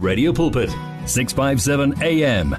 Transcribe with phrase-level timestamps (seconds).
[0.00, 0.70] Radio Pulpit
[1.06, 2.56] 657 AM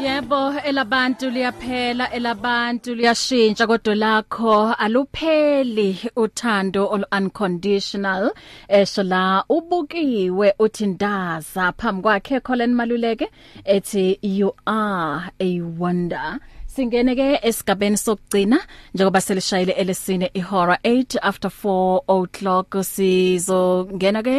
[0.00, 8.32] Yebo elabantu liyaphela elabantu liyashintsha kodwa lakho alupheli uthando ol unconditional.
[8.68, 13.28] Esho la ubukiwe uthi ndaza phambi kwakhe Colin Maluleke
[13.64, 16.40] ethi you are a wonder.
[16.74, 18.58] Singene ke esigabeni sokugcina
[18.94, 24.34] njengoba selishayile elesine ihora 8 after 4 o'clock sizongena ke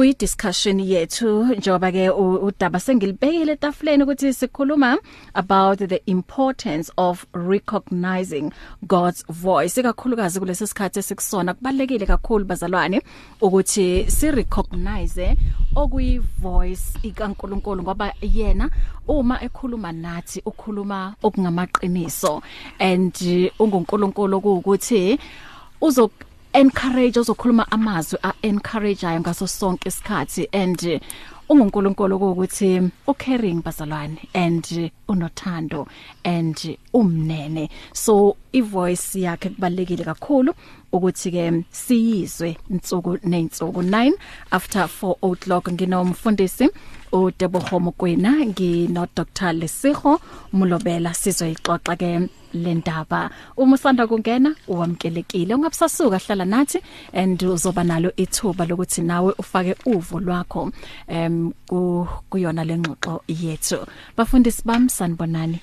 [0.00, 4.98] kuyi discussion yethu njengoba ke udaba sengilibekile etafuleni ukuthi sikhuluma
[5.34, 8.50] about the importance of recognizing
[8.86, 11.54] God's voice ikakhulukazi kulesi sikhathi esikusona.
[11.54, 13.02] Kubalekile kakhulu bazalwane
[13.40, 15.36] ukuthi si recognize
[15.76, 18.70] okuyi voice ikaNkuluNkulu ngoba yena
[19.08, 22.42] uma ekhuluma nathi ukhuluma okungamaqiniso.
[22.78, 23.14] And
[23.58, 25.18] unguNkulunkulu ukuthi
[25.80, 26.10] uzo
[26.52, 30.48] encourage uzokhuluma amazwi a encourageayo ngaso sonke isikhathi.
[30.52, 31.00] And
[31.48, 35.88] ungunkulunkulu ukuthi ucaring bazalwane and unothando
[36.24, 37.68] and umnene.
[37.92, 40.54] So ivoice yakhe kubalekile kakhulu.
[40.92, 44.12] Ukuthi ke siyizwe insuku nezinsuku 9
[44.50, 46.68] after 4 o'clock nginomfundisi
[47.12, 50.20] uDeboho Mokwena ngino Dr Lesiho
[50.52, 56.78] Mulobela sizoyixoxa ke lendaba uma usanda kungena uwamkelekile ungabusasuka hlala nathi
[57.12, 60.72] and uzoba nalo ithuba lokuthi nawe ufake uvo lwakho
[61.08, 61.52] em
[62.30, 63.86] kuyona lengxoxo yethu.
[64.16, 65.60] Bafundisi bami sanibonani.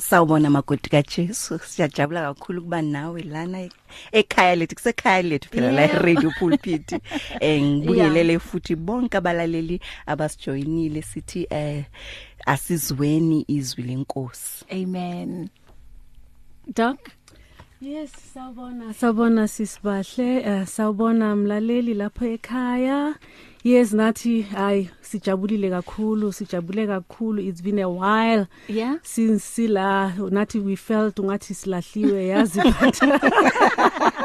[0.00, 1.58] Sawubona makoti kaJesu.
[1.58, 3.68] Siyajabula kakhulu kuba nawe lana
[4.12, 6.92] ekhaya lethu kusekhaya lethu phela la radio pulpit.
[7.40, 11.84] Eh ngibuyelele futhi bonke abalaleli abasijoyinile sithi eh
[12.46, 14.64] asizweni izwi lenkosi.
[14.70, 15.48] Amen.
[16.74, 16.98] Doc?
[17.80, 18.94] Yes sawubona.
[18.94, 23.14] Sawubona sisibahle uh, sawubona mlaleli lapha ekhaya.
[23.64, 27.42] Yes nathi hayi sijabulile kakhulu sijabule kakhulu.
[27.42, 28.96] It's been a while yeah?
[29.02, 32.60] since sila nathi we felt ungathi silahliwe yazi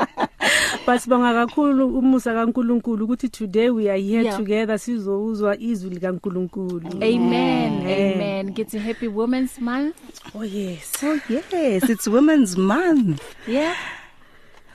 [0.91, 4.38] but but sibonga kakhulu umusa kaNkuluNkulu ukuthi today we are here Yeah.
[4.38, 4.79] together.
[4.79, 6.81] Sizowuzwa izwi likaNkuluNkulu.
[6.88, 8.13] Amen Amen.
[8.13, 8.50] amen.
[8.50, 9.96] Ngithi happy women's month.
[10.35, 11.03] Oh yes.
[11.03, 13.22] Oh yes it's women's month.
[13.47, 13.75] Yeah.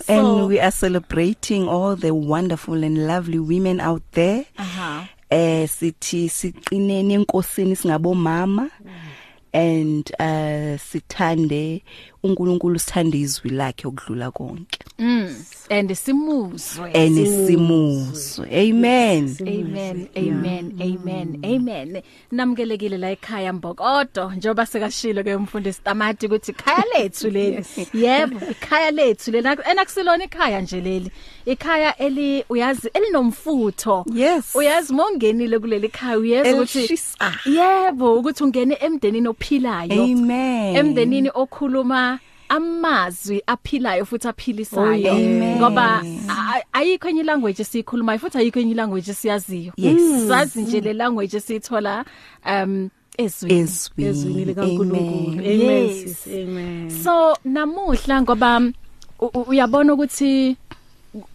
[0.08, 4.46] And we are celebrating all the wonderful and lovely women out there.
[4.58, 8.70] Aha eh sithi siqinene enkosini singabomama.
[9.52, 11.82] And uh sithande
[12.26, 14.78] uNkulunkulu sithande izwi lakhe okudlula konke.
[14.98, 15.34] Mm.
[15.70, 16.90] And simuzwe.
[16.92, 19.36] Enisimuzwe amen.
[19.40, 22.02] Amen amen amen amen.
[22.32, 27.64] Namkelekile la ekhaya mbokodo njoba sekashilo ke umfundisi Tamati ukuthi ikhaya lethu leli.
[27.94, 29.48] Yebo ikhaya lethu leli.
[29.70, 31.10] Enakusilona ikhaya nje leli.
[31.46, 34.04] Ikhaya eli uyazi elinomfutho.
[34.14, 34.54] Yes.
[34.54, 37.32] uyazi mongenile kuleli khaya uyazi ukuthi Elishisa.
[37.46, 40.02] yebo ukuthi ungene emndenini ophilayo.
[40.02, 40.76] Amen.
[40.76, 42.15] Emndenini okhuluma
[42.48, 45.14] amazwi aphilayo futhi aphilisayo Oh, yeah.
[45.16, 45.56] Amen.
[45.58, 50.28] ngoba a- ayikho enye language esikhulumayo futhi ayikho enye language esiyaziyo Yes.
[50.28, 52.04] sazi nje le language esithola
[52.46, 55.38] um ezweni ezwini ezwini likaNkuluNkulu Amen.
[55.62, 56.02] amen Yes.
[56.02, 58.60] sis amen so namuhla ngoba
[59.20, 60.56] u- u- uyabona ukuthi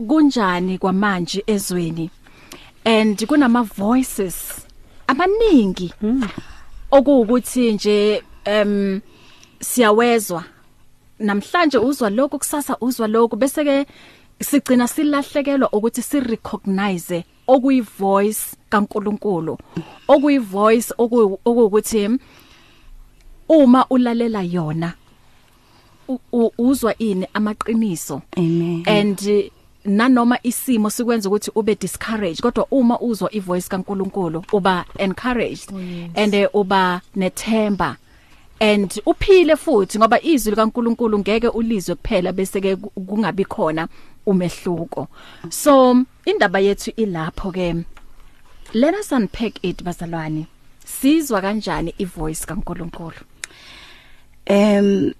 [0.07, 2.09] kunjani kwamanje ezweni
[2.85, 4.65] and kunama voices
[5.07, 5.93] abaningi
[6.91, 9.01] okuwukuthi nje em
[9.59, 10.43] siyawezwa
[11.21, 13.85] namhlanje uzwa lokho kusasa uzwa lokho bese ke
[14.41, 19.57] sigcina silahlekelwa ukuthi si recognize okuyi voice kaNkuluNkulu.
[20.07, 22.09] Okuyi voice oku- okuwukuthi
[23.49, 24.93] uma ulalela yona
[26.57, 28.21] uzwa ini amaqiniso.
[28.37, 28.83] Amen.
[28.87, 29.51] And
[29.85, 36.47] nanoma isimo sikwenza ukuthi ube discouraged kodwa uma uzwa ivoice kaNkuluNkulu uba encouraged Oh, and
[36.53, 37.97] uba nethemba
[38.61, 43.87] and uphile futhi ngoba izwi likaNkuluNkulu ngeke ulizwe kuphela bese ke ku- kungabi khona
[44.25, 45.07] umehluko.
[45.49, 47.85] So indaba yethu ilapho ke.
[48.73, 50.45] Let us unpack it bazalwane.
[50.85, 53.17] Sizwa kanjani ivoice kaNkuluNkulu?
[54.45, 55.13] Em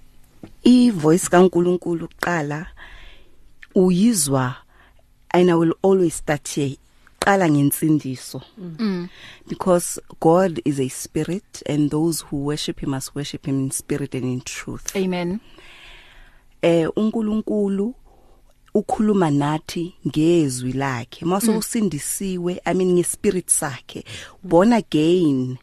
[0.63, 2.65] ivoice kaNkuluNkulu uqala
[3.75, 4.55] uyizwa
[5.33, 6.75] and I will always start here
[7.21, 8.41] qala ngensindiso.
[8.57, 9.09] Mm.
[9.47, 14.15] because God is a spirit and those who worship him must worship him in spirit
[14.15, 14.95] and in truth.
[14.95, 15.39] Amen.
[16.61, 17.93] Eh uNkulunkulu
[18.73, 21.25] ukhuluma nathi ngezwi lakhe.
[21.25, 24.03] Mase usindisiwe i mean ngespirit sakhe.
[24.43, 25.57] Born again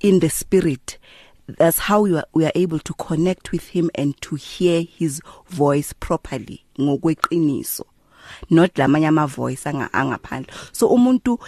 [0.00, 0.98] in the spirit
[1.58, 5.20] that's how you are, we are able to connect with him and to hear his
[5.48, 7.84] voice properly ngokweqiniso.
[8.50, 10.52] Not lamanye ama voice anga angaphandle.
[10.72, 11.38] So umuntu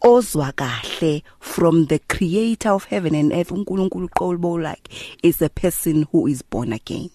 [0.00, 4.88] ozwa kahle from the creator of heaven and earth uNkulunkulu uqobo like
[5.22, 7.10] is a person who is born again.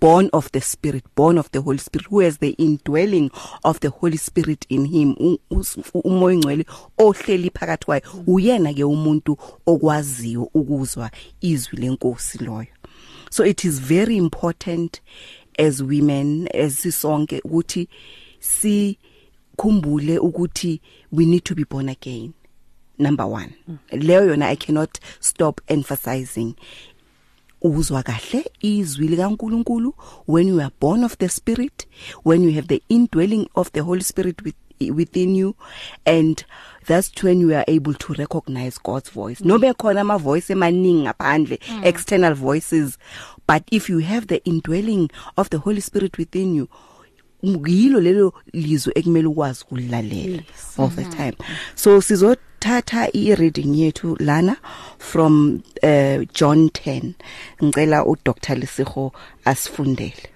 [0.00, 3.30] Born of the spirit born of the holy spirit who has the indwelling
[3.64, 5.14] of the holy spirit in him.
[6.04, 6.66] Umoya ngcwele
[6.98, 11.10] ohleli phakathi kwayo uyena ke umuntu okwaziyo ukuzwa
[11.40, 12.66] izwi lenkosi loyo.
[13.30, 15.00] So it is very important
[15.58, 17.88] as women as sisonke ukuthi
[18.40, 18.98] si
[19.56, 20.80] khumbule ukuthi
[21.12, 22.32] we need to be born again
[22.98, 23.78] number 1 mm.
[23.90, 26.54] leyo yona i cannot stop emphasizing
[27.62, 29.94] uzwa kahle izwi likaNkuluNkulu
[30.28, 31.88] when you are born of the spirit
[32.24, 34.54] when you have the indwelling of the holy spirit with
[34.88, 35.54] within you
[36.06, 36.44] and
[36.86, 41.58] that's when you are able to recognize God's voice nobe khona ama voice emaningi ngaphandle
[41.70, 41.84] mm.
[41.84, 42.98] external voices
[43.48, 46.68] but if you have the indwelling of the holy spirit within you
[47.46, 50.42] ngilo lelo lizwe ekumele ukwazi ukulilalela
[50.78, 51.36] all the time.
[51.74, 54.56] So sizothatha i reading yethu lana
[54.98, 57.12] from uh, John 10
[57.62, 59.12] ngicela u Dr Lisiho
[59.44, 60.28] asifundele.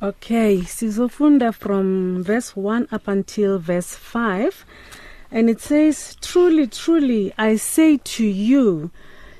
[0.00, 4.64] Okay sizofunda from verse 1 up until verse 5
[5.30, 8.90] and it says truly truly I say to you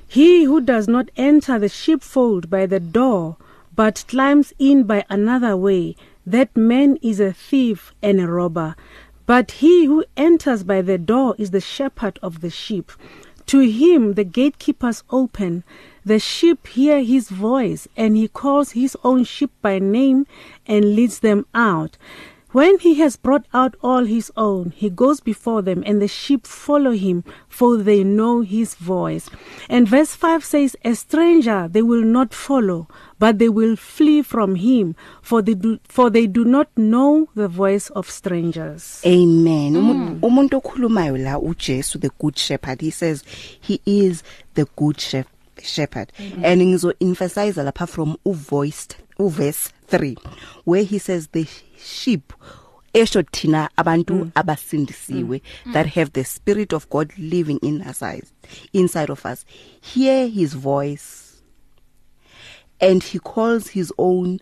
[0.06, 3.36] he who does not enter the sheepfold by the door
[3.74, 5.94] but climbs in by another way
[6.30, 8.76] that man is a thief and a robber.
[9.24, 12.92] But he who enters by the door is the shepherd of the sheep.
[13.46, 15.64] To him the gatekeepers open.
[16.04, 20.26] The sheep hear his voice, and he calls his own sheep by name
[20.66, 21.96] and leads them out.
[22.58, 26.44] When he has brought out all his own, he goes before them, and the sheep
[26.44, 29.30] follow him, for they know his voice.
[29.68, 32.88] And verse 5 says, A stranger they will not follow,
[33.20, 37.46] but they will flee from him, for they do, for they do not know the
[37.46, 39.02] voice of strangers.
[39.06, 39.74] Amen.
[39.74, 40.20] Mm.
[40.20, 43.22] Umuntu okhulumayo la uJesu the good shepherd, he says
[43.60, 44.24] he is
[44.54, 45.30] the good shepherd.
[45.62, 46.44] shepherd mm-hmm.
[46.44, 50.16] and ngizo emphasize lapha from u voiced u verse 3
[50.64, 52.32] where he says the sheep
[52.94, 54.30] esho thina abantu mm.
[54.34, 55.72] abasindisiwe mm.
[55.72, 58.02] that have the spirit of God living in us
[58.72, 59.44] inside of us
[59.80, 61.42] hear his voice
[62.80, 64.40] and he calls his own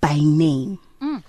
[0.00, 1.22] by name mm.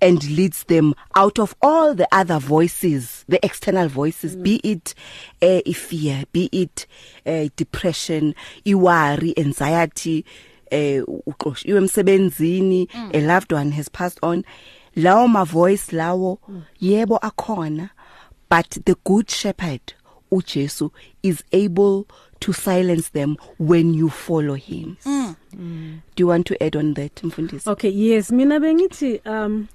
[0.00, 4.42] and leads them out of all the other voices the external voices mm.
[4.42, 4.94] be it
[5.42, 6.86] uh, fear be it
[7.26, 8.34] uh, depression
[8.66, 10.24] iworry anxiety
[10.70, 13.10] eh uqoshiwe emsebenzini mm.
[13.14, 14.44] a loved one has passed on
[14.96, 16.62] lawo ma voice lawo mm.
[16.80, 17.90] yebo akhona
[18.50, 19.80] but the good shepherd
[20.32, 20.90] uJesu
[21.22, 22.06] is able
[22.40, 25.36] to silence them when you follow him mm.
[25.56, 25.98] Mm.
[26.16, 29.68] do you want to add on that mfundisi okay yes mina bengithi um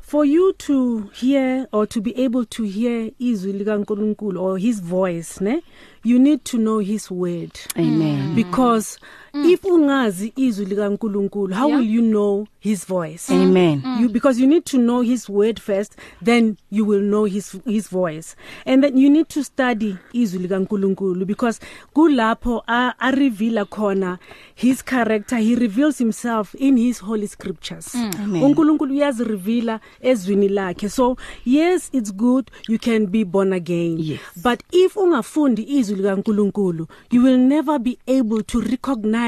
[0.00, 5.44] for you to hear or to be able to hear izwi likaNkulunkulu or his voice
[5.44, 5.62] ne
[6.04, 9.08] you need to know his word amen because mm.
[9.46, 11.80] If ungazi izwi likaNkulunkulu how yeah.
[11.80, 13.30] will you know his voice?
[13.32, 13.82] Amen.
[13.84, 14.00] Mm.
[14.00, 17.88] you because you need to know his word first then you will know his his
[17.90, 18.36] voice.
[18.66, 21.60] And then you need to study izwi likaNkulunkulu because
[21.94, 24.18] kulapho a, a reveal khona
[24.54, 27.94] his character he reveals himself in his holy scriptures.
[27.94, 28.42] Mm.
[28.42, 30.88] uNkulunkulu uyazi reveala ezwini lakhe.
[30.88, 33.98] So yes it's good you can be born again.
[33.98, 34.20] Yes.
[34.42, 39.27] but if ungafundi izwi likaNkulunkulu you will never be able to recognize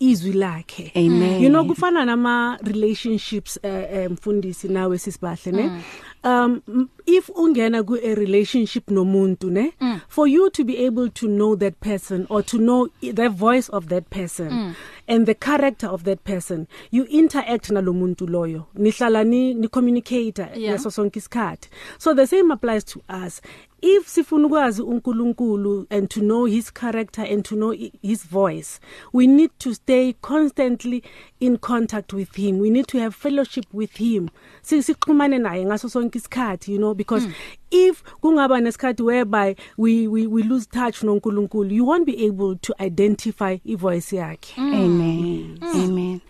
[0.00, 5.62] izwi lakhe amen you know kufana nama relationships eh, mfundisi uh, uh, nawe sisibahle ne
[5.62, 5.80] mm.
[6.24, 10.00] um if ungena ku a relationship nomuntu ne mm.
[10.08, 13.86] for you to be able to know that person or to know the voice of
[13.86, 14.74] that person mm.
[15.06, 20.56] and the character of that person you interact nalomuntu loyo nihlala ni, ni communicate yeah.
[20.56, 23.42] yaso sonke isikhathi so the same applies to us
[23.80, 28.80] if sifuna ukwazi uNkulunkulu and to know his character and to know his voice
[29.12, 31.02] we need to stay constantly
[31.40, 34.28] in contact with him we need to have fellowship with him
[34.62, 37.32] sixhumane naye ngaso sonke isikhathi you know because mm.
[37.70, 42.74] if kungaba nesikhathi whereby we we we lose touch noNkulunkulu you won't be able to
[42.80, 44.74] identify i voice yakhe mm.
[44.74, 45.84] amen mm.
[45.84, 46.20] amen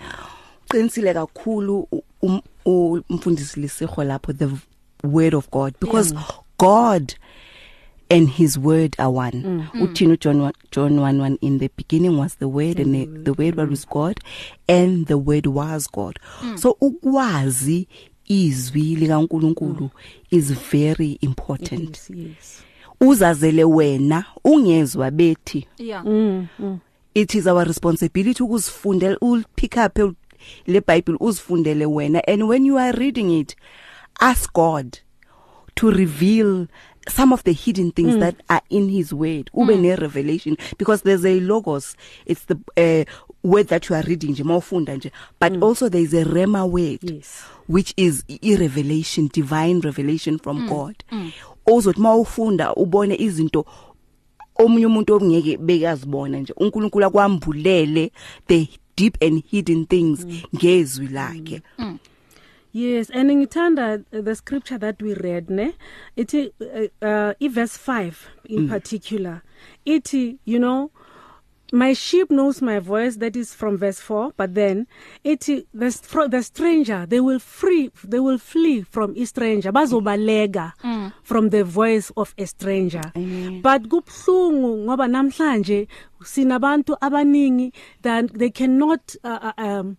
[0.69, 1.89] qinisile kakhulu
[2.65, 4.49] umfundisi lisiho lapho the
[5.05, 6.25] word of God because yeah.
[6.59, 7.15] God
[8.11, 9.69] and his word are one mm.
[9.83, 13.33] uthini John 1, John 1 1 in the beginning was the word and the, the
[13.33, 14.21] word was God
[14.69, 16.59] and the word was God mm.
[16.59, 17.89] so ukwazi
[18.29, 19.91] izwi likaNkuluNkulu mm.
[20.31, 22.63] is very important is, yes
[23.01, 26.79] uzazele wena ungezwa bethi yeah mm, mm.
[27.15, 29.99] it is our responsibility ukuzifundela ul pick up
[30.67, 33.57] le bible uzifundele wena and when you are reading it
[34.21, 34.97] ask God
[35.79, 36.67] to reveal
[37.09, 38.21] some of the hidden things mm.
[38.21, 39.81] that are in his word ube mm.
[39.81, 43.05] ne revelation because there's a logos it's the uh,
[43.45, 45.63] word that you are reading nje mawufunda nje but mm.
[45.63, 47.45] also there is a rema word Yes.
[47.69, 50.69] which is i revelation divine revelation from mm.
[50.69, 51.33] God mm.
[51.67, 53.65] ozothi mawufunda ubone izinto
[54.57, 58.13] omunye umuntu ongeke bekazibona nje uNkulunkulu akwambulele
[58.47, 61.63] the deep and hidden things ngezwi lakhe
[62.73, 65.73] Yes, and ngithanda uh, the scripture that we read ne
[66.17, 68.69] ithi uh, uh, verse 5 in mm.
[68.69, 69.43] particular
[69.87, 70.91] ithi you know
[71.73, 74.87] my sheep knows my voice that is from verse 4 but then
[75.25, 80.73] ithi the str- the stranger they will free they will flee from a stranger bazobalega
[80.85, 81.13] mm.
[81.23, 83.63] from the voice of a stranger Amen.
[83.63, 85.89] but kubhlungu ngoba namhlanje
[86.23, 87.73] sinabantu abaningi
[88.03, 89.97] that they cannot uh, uh, um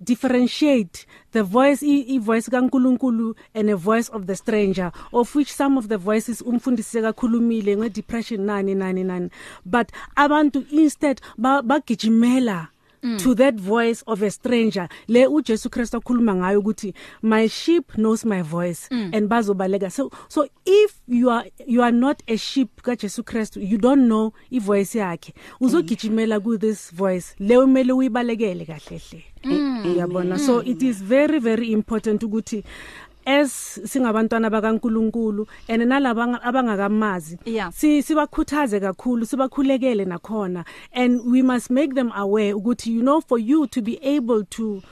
[0.00, 5.78] differentiate the voice i, voice kaNkuluNkulu and a voice of the stranger of which some
[5.78, 9.30] of the voices umfundisi kakhulumile nge depression nani nani nani
[9.64, 12.68] but abantu instead bagijimela
[13.04, 13.18] Mm.
[13.18, 14.88] to that voice of a stranger.
[15.08, 19.10] Le uJesu Christ akhuluma ngayo ukuthi my sheep knows my voice mm.
[19.12, 19.92] and bazobaleka.
[19.92, 24.32] So so if you are you are not a sheep kaJesu Christ you don't know
[24.50, 25.34] i voice yakhe.
[25.60, 27.34] Uzogijimela ku this voice.
[27.38, 29.24] Le umele uyibalekele kahle hle.
[29.84, 30.38] Uyabona?
[30.38, 32.64] So it is very very important ukuthi
[33.26, 37.38] as singabantwana bakaNkuluNkulu and nalaba abangakamazi
[37.72, 40.64] si sibakhuthaze kakhulu sibakhulekele nakhona.
[40.92, 44.82] And we must make them aware ukuthi you know for you to be able to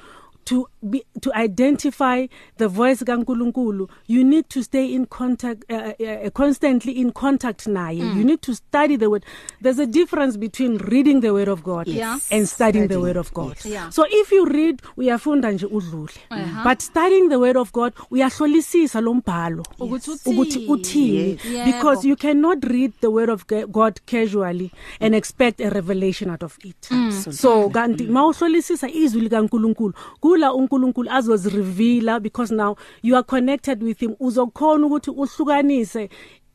[0.44, 2.26] to be to identify
[2.58, 8.02] the voice kaNkuluNkulu you need to stay in contact uh, uh, constantly in contact naye
[8.02, 8.16] mm.
[8.18, 9.24] you need to study the word
[9.62, 12.18] there's a difference between reading the word of God Yeah.
[12.30, 13.66] and studying the Studying, word of God yes.
[13.66, 13.90] Yeah.
[13.90, 16.64] so if you read uyafunda nje udlule Uh-huh.
[16.64, 21.38] but studying the word of God uyahlolisisa lo mbhalo Ukuthi uthini.
[21.52, 21.66] Yes.
[21.66, 24.70] because you cannot read the word of God casually
[25.00, 27.12] and expect a revelation out of it Mm.
[27.32, 29.94] so kanti mawuhlolisisa izwi likaNkuluNkulu
[30.32, 34.14] kula uNkulunkulu azozireveala because now you are connected with him.
[34.20, 36.08] Uzokhona ukuthi uhlukanise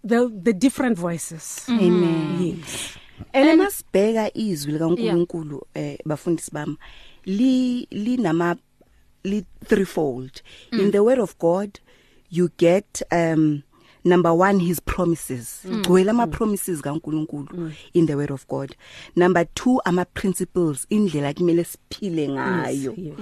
[0.08, 1.66] the the different voices.
[1.70, 2.42] Amen.
[2.42, 2.98] Yes.
[3.34, 6.78] And masibheka izwi likaNkuluNkulu eh bafundisi bami
[7.26, 8.56] li linama
[9.24, 10.42] li threefold.
[10.72, 10.80] Mm.
[10.80, 11.80] in the word of God
[12.30, 13.64] you get um
[14.08, 15.62] number 1 his promises.
[15.66, 18.76] Gcwele ama promises kaNkuluNkulu in the word of God.
[19.16, 22.94] Number 2 ama principles indlela kumele siphile ngayo.
[22.98, 23.14] yes.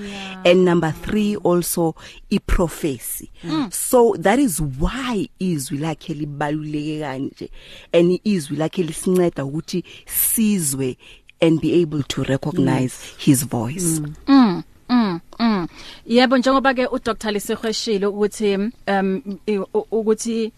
[0.46, 1.96] and number 3 also
[2.32, 3.30] i prophecy
[3.72, 7.50] so that is why izwi lakhe libaluleke kanje.
[7.94, 10.98] And izwi lakhe lisinceda ukuthi sizwe
[11.42, 14.00] and be able to recognize his voice.
[14.28, 15.68] Mm, mm, mm.
[16.08, 18.56] Yebo njengoba ke uDr Lisehweshilo ukuthi
[18.88, 20.52] um i- u- ukuthi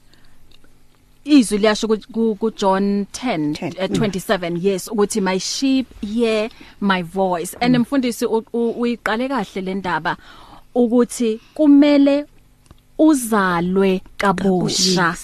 [1.28, 6.50] izwi liyasho ku- John 10 10, eh, 27 yes ukuthi my sheep hear
[6.82, 7.56] my voice.
[7.62, 10.18] And mfundisi uyiqale kahle le ndaba
[10.76, 12.26] ukuthi kumele
[12.98, 15.16] uzalwe kabusha.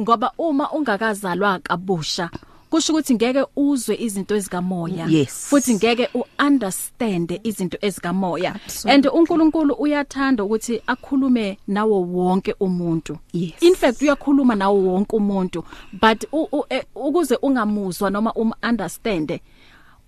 [0.00, 2.30] Ngoba uma ungakazalwa kabusha
[2.70, 5.46] kusho ukuthi ngeke uzwe izinto ezikamoya Yes.
[5.50, 8.54] futhi ngeke uunderstand izinto ezikamoya
[8.86, 13.52] and uNkulunkulu uyathanda ukuthi akhulume nawo wonke umuntu Yes.
[13.62, 19.40] in fact uyakhuluma nawo wonke umuntu but u, u, e, ukuze ungamuzwa noma um understand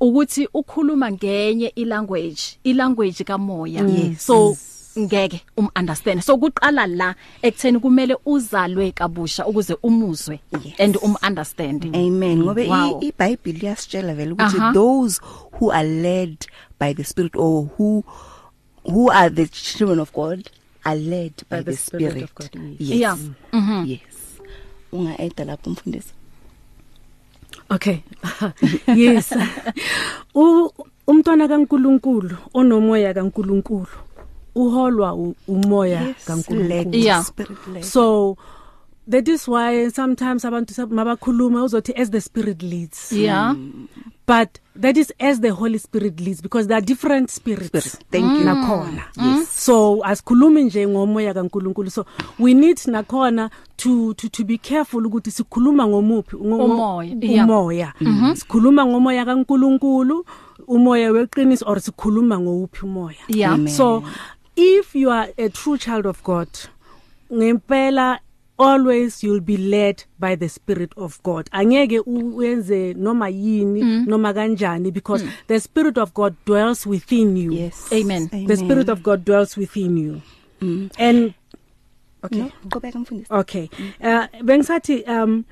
[0.00, 4.26] ukuthi ukhuluma ngenye ilanguage ilanguage kamoya Yes.
[4.26, 4.56] so
[5.00, 10.80] ngeke um understand so kuqala la ekutheni kumele uzalwe kabusha ukuze umuzwe Yes.
[10.80, 13.00] and um understand amen ngoba Wow.
[13.02, 14.72] iBhayibheli liyasitshela vele ukuthi Aha.
[14.72, 15.20] those
[15.52, 16.36] who are led
[16.80, 18.04] by the spirit or who
[18.84, 20.50] who are the children of God
[20.84, 22.98] are led by, by the, the spirit, Spirit of God, yes.
[23.00, 23.16] Yeah.
[23.52, 23.84] Mhm.
[23.86, 24.00] yes
[24.92, 26.08] unga add lapho mfundisi
[27.70, 27.98] Okay.
[28.96, 29.32] yes.
[30.34, 30.70] U
[31.06, 33.86] umntwana kaNkuluNkulu onomoya kaNkuluNkulu
[34.54, 36.68] uholwa u- umoya kaNkuluNkulu.
[36.68, 37.24] led Yeah.
[37.24, 38.36] spirit led So
[39.08, 43.12] that is why sometimes abantu sab- mabakhuluma uzothi as the spirit leads.
[43.12, 43.54] yeah
[44.26, 47.66] But that is as the Holy Spirit leads because there are different spirits.
[47.66, 47.98] Spirit.
[48.12, 48.44] Thank you.
[48.44, 49.02] Nakhona.
[49.16, 49.48] Yes.
[49.64, 51.90] So asikhulumi nje ngomoya kaNkuluNkulu.
[51.90, 52.06] So
[52.38, 57.44] we need nakhona to to to be careful ukuthi sikhuluma ngomuphi ngo- ngo- Umoya, yeah.
[57.48, 57.92] umoya.
[58.36, 60.24] Sikhuluma ngomoya kaNkuluNkulu,
[60.68, 63.16] umoya weqiniso or sikhuluma ngowuphi umoya.
[63.28, 63.68] yeah Amen.
[63.74, 64.04] So
[64.60, 66.48] if you are a true child of God,
[67.32, 68.18] ngempela
[68.58, 71.48] always you'll be led by the spirit of God.
[71.52, 74.06] Angeke uyenze noma yini mm.
[74.06, 75.30] noma kanjani because mm.
[75.46, 77.52] the spirit of God dwells within you.
[77.52, 78.28] yes Amen.
[78.46, 80.22] The spirit of God dwells within you.
[80.60, 80.90] Mm.
[80.98, 81.34] And
[82.22, 82.38] Okay.
[82.38, 83.70] no qhubeka mfundisi Okay.
[84.00, 85.44] Uh bengisathi um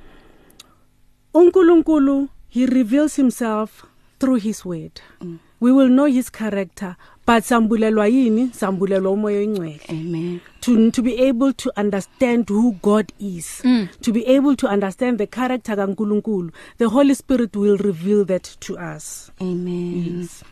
[1.34, 3.84] uNkulunkulu he reveals himself
[4.18, 5.00] through his word.
[5.20, 5.38] Mm.
[5.60, 6.96] We will know his character
[7.28, 9.80] but sambulelwa yini sambulelwa umoya oyingcwele.
[9.90, 13.88] amen to to be able to understand who God is mm.
[14.00, 18.78] to be able to understand the character kaNkulunkulu the holy spirit will reveal that to
[18.78, 20.44] us amen yes.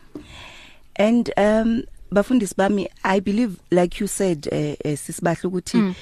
[0.95, 5.93] and um bafundisi bami i believe like you said uh, uh, sisibahle ukuthi mm.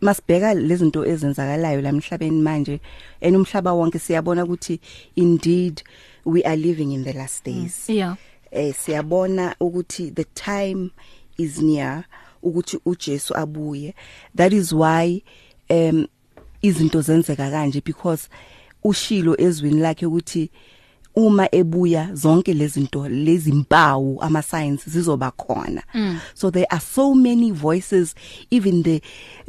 [0.00, 2.80] masibheka lezinto ezenzakalayo la emhlabeni manje
[3.20, 4.80] en umhlaba wonke siyabona ukuthi
[5.16, 5.82] indeed
[6.24, 8.16] we are living in the last days yeah
[8.50, 10.90] eh siyabona ukuthi the time
[11.38, 12.04] is near
[12.42, 13.94] ukuthi uJesu abuye.
[14.34, 15.22] That is why
[15.70, 16.06] um
[16.62, 18.28] izinto zenzeka kanje because
[18.84, 20.50] ushilo ezwini lakhe ukuthi
[21.18, 26.18] uma ebuya zonke lezinto lezimpawu ama signs zizoba khona mm.
[26.34, 28.14] so there are so many voices
[28.50, 29.02] even the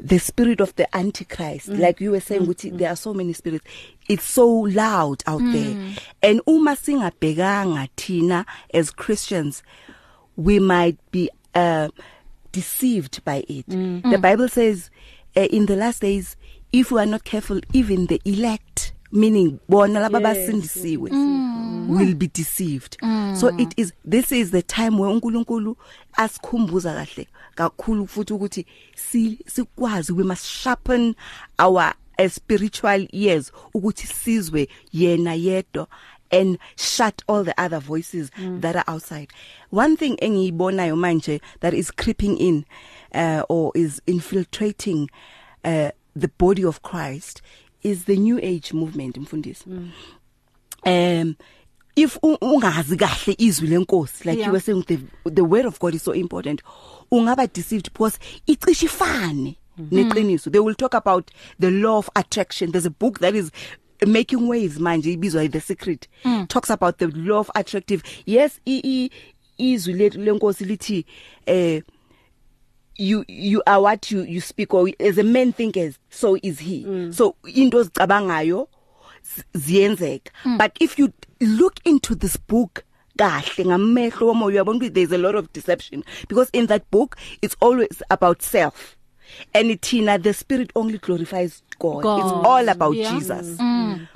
[0.04, 1.80] the spirit of the antichrist mm.
[1.80, 2.78] like you were saying ukuthi mm.
[2.78, 3.66] there are so many spirits
[4.08, 5.52] it's so loud out mm.
[5.54, 5.96] there
[6.32, 9.64] and uma singabhekanga thina as Christians
[10.38, 11.88] we might be uh
[12.52, 14.02] deceived by it mm.
[14.12, 14.90] the bible says
[15.36, 16.36] uh, in the last days
[16.72, 18.69] if we are not careful even the elect
[19.12, 21.90] meaning bona laba basindisiwe mm.
[21.90, 23.36] will be deceived mm.
[23.36, 25.78] so it is this is the time where uNkulunkulu
[26.14, 31.16] asikhumbuza kahle kakhulu futhi ukuthi si sikwazi we must sharpen
[31.58, 35.88] our uh, spiritual ears ukuthi sizwe yena yedwa
[36.32, 38.62] and shut all the other voices mm.
[38.62, 39.28] that are outside
[39.72, 42.66] one thing engiyibonayo manje that is creeping in
[43.14, 45.10] uh, or is infiltrating
[45.64, 47.42] uh, the body of Christ
[47.84, 49.64] is the new age movement mfundisi.
[49.70, 49.92] Mm.
[50.86, 51.36] um
[51.96, 54.48] if ungazi kahle izwi lenkosi like Yeah.
[54.48, 54.98] you were saying the
[55.32, 56.62] the word of God is so important.
[57.12, 59.56] Ungaba deceived because icishe ifane
[59.92, 60.52] neqiniso.
[60.52, 62.72] They will talk about the law of attraction.
[62.72, 63.52] There's a book that is
[64.06, 66.08] making waves manje ibizwa the secret.
[66.24, 66.48] Mm.
[66.48, 68.02] talks about the law of attractive.
[68.26, 69.10] Yes i
[69.58, 71.06] izwi lethu lenkosi lithi
[71.48, 71.82] eh
[73.00, 76.84] you you are what you you speak or as a man thinkers so is he
[76.84, 77.14] mm.
[77.14, 78.68] so into ozicabangayo
[79.24, 80.58] z- ziyenzeka mm.
[80.58, 81.10] but if you
[81.40, 82.84] look into this book
[83.18, 87.56] kahle ngamehlo womoya uyabona ukuthi there's a lot of deception because in that book it's
[87.62, 88.96] always about self
[89.54, 92.20] and thina the spirit only glorifies God, God.
[92.20, 93.12] it's all about Yeah.
[93.14, 94.08] Jesus mm.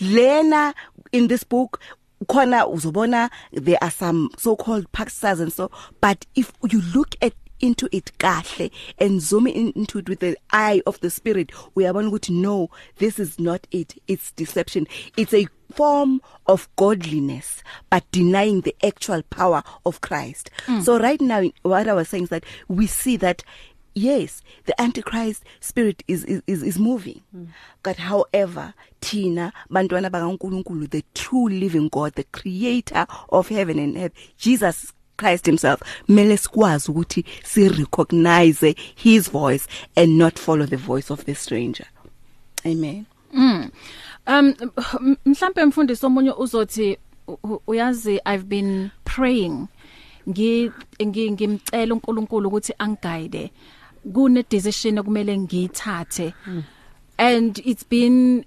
[0.00, 0.74] lena
[1.12, 1.80] in this book
[2.26, 7.32] khona uzobona there are some so called pastors and so but if you look at
[7.60, 12.08] into it kahle and zoom in, into it with the eye of the spirit uyabona
[12.08, 12.68] ukuthi no
[12.98, 19.22] this is not it it's deception it's a form of godliness but denying the actual
[19.30, 20.82] power of Christ mm.
[20.82, 23.44] so right now what i was saying is that we see that
[23.94, 27.48] yes the antichrist spirit is is is, moving mm.
[27.82, 34.12] but however thina bantwana bakaNkuluNkulu the true living god the creator of heaven and earth
[34.38, 41.12] jesus Christ himself mele sikwazi ukuthi si recognize his voice and not follow the voice
[41.12, 41.86] of the stranger.
[42.66, 43.06] Amen.
[43.34, 43.64] Um
[44.26, 46.98] m- mhlambe mfundisi omunye uzothi
[47.66, 49.66] uyazi i've been praying.
[50.28, 53.50] Ngi ngi- ngimcela uNkulunkulu ukuthi angiguide
[54.14, 56.34] kune decision ekumele ngiyithathe
[57.18, 58.44] and it's been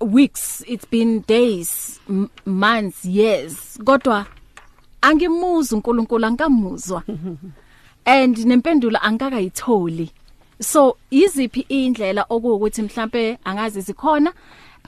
[0.00, 2.00] weeks it's been days
[2.46, 3.78] months years.
[3.84, 4.26] Kodwa
[5.04, 7.02] angimuzi uNkulunkulu angamuzwa.
[8.06, 10.10] And nempendulo angakayitholi.
[10.60, 14.32] So iziphi indlela okuwukuthi mhlambe angazi zikhona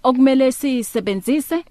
[0.03, 1.65] okumele sisebenzise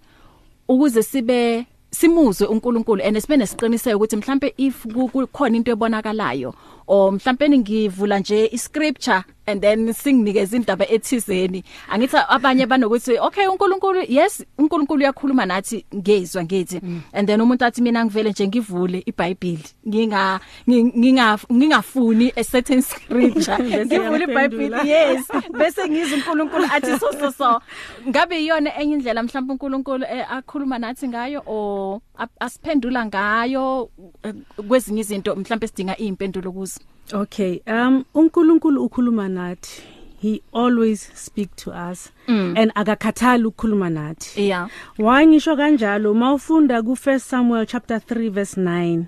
[0.67, 6.53] ukuze sibe simuzwe uNkulunkulu and sibe nesiqiniseko ukuthi mhlambe if ku- kukhona into ebonakalayo
[6.87, 11.63] or mhlambe ngivula nje iscripture and then singinikeza indaba ethizeni.
[11.89, 16.79] Angithi abanye banokuthi okay uNkulunkulu yes uNkulunkulu uyakhuluma nathi ngezwe ngithi.
[16.83, 17.01] Mm.
[17.13, 19.63] and then umuntu athi mina ngivele nje ngivule iBhayibheli.
[19.87, 23.85] Nginga nginga ngingafuni a certain scripture.
[23.85, 25.27] Ngivule iBhayibheli yes.
[25.57, 27.61] Bese ngizwa uNkulunkulu athi so so so.
[28.07, 33.89] Ngabe iyona enye indlela mhlawumbe uNkulunkulu eh, akhuluma nathi ngayo o ap- asiphendula ngayo
[34.23, 34.33] eh,
[34.67, 36.79] kwezinye izinto mhlawumbe sidinga impendulo kuzo?
[37.13, 39.81] Okay um uNkulunkulu ukhuluma nathi
[40.21, 42.53] he always speak to us mm.
[42.57, 49.03] and akakhathali ukukhuluma nathi yeah wangisho kanjalo mawufunda ku 1 Samuel chapter 3 verse 9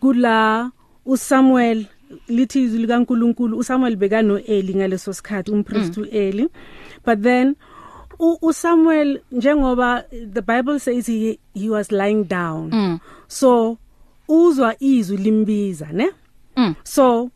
[0.00, 0.70] kula
[1.06, 1.86] uSamuel
[2.28, 6.02] lithi izwi likaNkuluNkulu uSamuel beka noEli ngaleso sikhathi umpriest mm.
[6.02, 6.48] uEli
[7.06, 7.54] but then
[8.18, 12.98] u- uSamuel njengoba the Bible says he he was lying down mm.
[13.28, 13.76] so
[14.28, 16.10] uzwa izwi limbiza ne
[16.56, 16.74] Mm.
[16.84, 17.30] so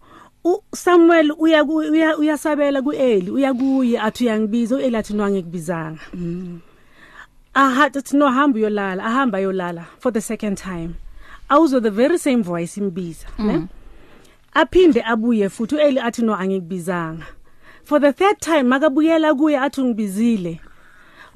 [0.44, 6.00] uSamuel uya uya uyasabela kuEli uya kuye athi uyangibiza uEli athi no angikubizanga.
[7.54, 10.94] Aha athi no hamba uyolala ahamba yolala for the second time.
[11.50, 13.66] Awuzwe the very same voice imbiza ne?
[14.54, 17.24] Aphinde abuye futhi uEli athi no angikubizanga.
[17.84, 20.60] For the third time makabuyela kuye athi ungibizile.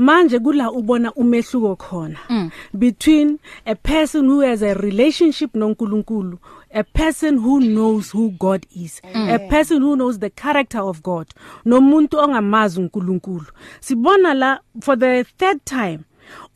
[0.03, 2.51] Manje kula ubona umehluko khona mm.
[2.75, 6.39] between a person who has a relationship noNkulunkulu
[6.75, 9.35] a person who knows who God is mm.
[9.35, 11.27] a person who knows the character of God
[11.65, 13.47] nomuntu ongamazi uNkulunkulu
[13.81, 15.99] sibona la for the third time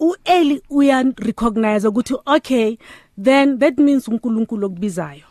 [0.01, 2.79] uEli uya recognize ukuthi okay
[3.23, 5.25] then that means uNkulunkulu okubizayo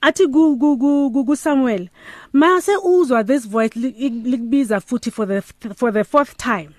[0.00, 1.88] athi ku ku ku Samuel
[2.32, 3.78] mase uzwa this voice
[4.24, 5.42] likubiza futhi for the
[5.74, 6.70] for the fourth time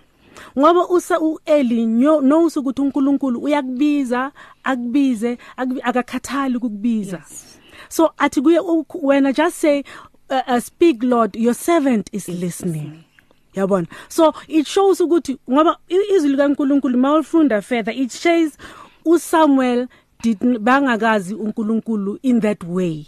[0.59, 1.85] ngoba usa uEli
[2.21, 4.31] knows ukuthi uNkulunkulu uyakubiza
[4.63, 5.37] akubize
[5.83, 7.17] akakhathali ukukubiza.
[7.17, 7.59] Yes.
[7.89, 8.59] so athi kuye
[9.01, 9.83] wena just say
[10.29, 13.03] uh, uh, speak lord your servant is listening.
[13.55, 13.87] Yabona?
[14.09, 18.57] So it shows ukuthi ngoba izwi likaNkulunkulu mawufunda further it says
[19.05, 19.87] uSamuel
[20.23, 23.05] did bangakazi uNkulunkulu in that way.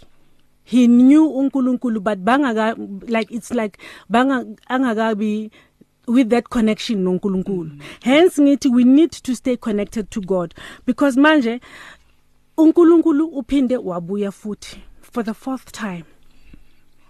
[0.64, 2.76] He knew uNkulunkulu but bangaka
[3.08, 5.50] like it's like banga angakabi
[6.06, 7.80] with that connection noNkulunkulu mm.
[8.02, 10.54] hence ngithi we need to stay connected to God
[10.86, 11.60] because manje
[12.56, 16.04] uNkulunkulu uphinde wabuya futhi for the fourth time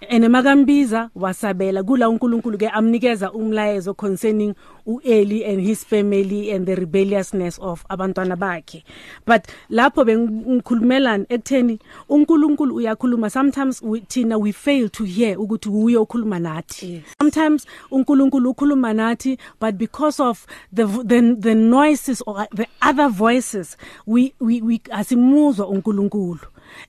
[0.00, 4.54] ene makambiza wasabela kula uNkulunkulu ke amnikeza umlayezo concerning
[4.86, 8.84] uEli and his family and the rebelliousness of abantwana bakhe.
[9.26, 11.78] But lapho bengikhulumelana ekutheni
[12.08, 18.50] uNkulunkulu uyakhuluma sometimes we, thina we fail to hear ukuthi uye ukhuluma nathi sometimes uNkulunkulu
[18.50, 24.60] ukhuluma nathi but because of the the, the noises or the other voices we we,
[24.60, 26.40] we asimuzwa uNkulunkulu.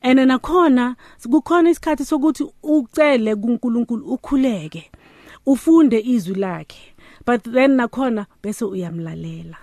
[0.01, 0.95] Ene nakhona
[1.31, 4.91] kukhona isikhathi sokuthi ucele kuNkulunkulu ukhuleke
[5.45, 6.93] ufunde izwi lakhe.
[7.25, 9.57] But then nakhona bese uyamlalela.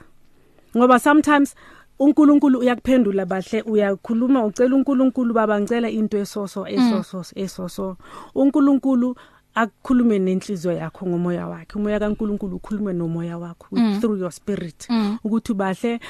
[0.76, 1.54] Ngoba sometimes
[1.98, 7.96] uNkulunkulu uyakuphendula bahle uyakhuluma ucela uNkulunkulu baba ngicela into esoso esoso esoso.
[8.34, 9.16] uNkulunkulu
[9.54, 11.78] akukhulume nenhliziyo yakho ngomoya wakhe.
[11.78, 14.00] Umoya kaNkulunkulu ukhulume nomoya wakho mm.
[14.00, 14.86] through your spirit.
[14.90, 15.18] Mm.
[15.24, 16.00] ukuthi bahle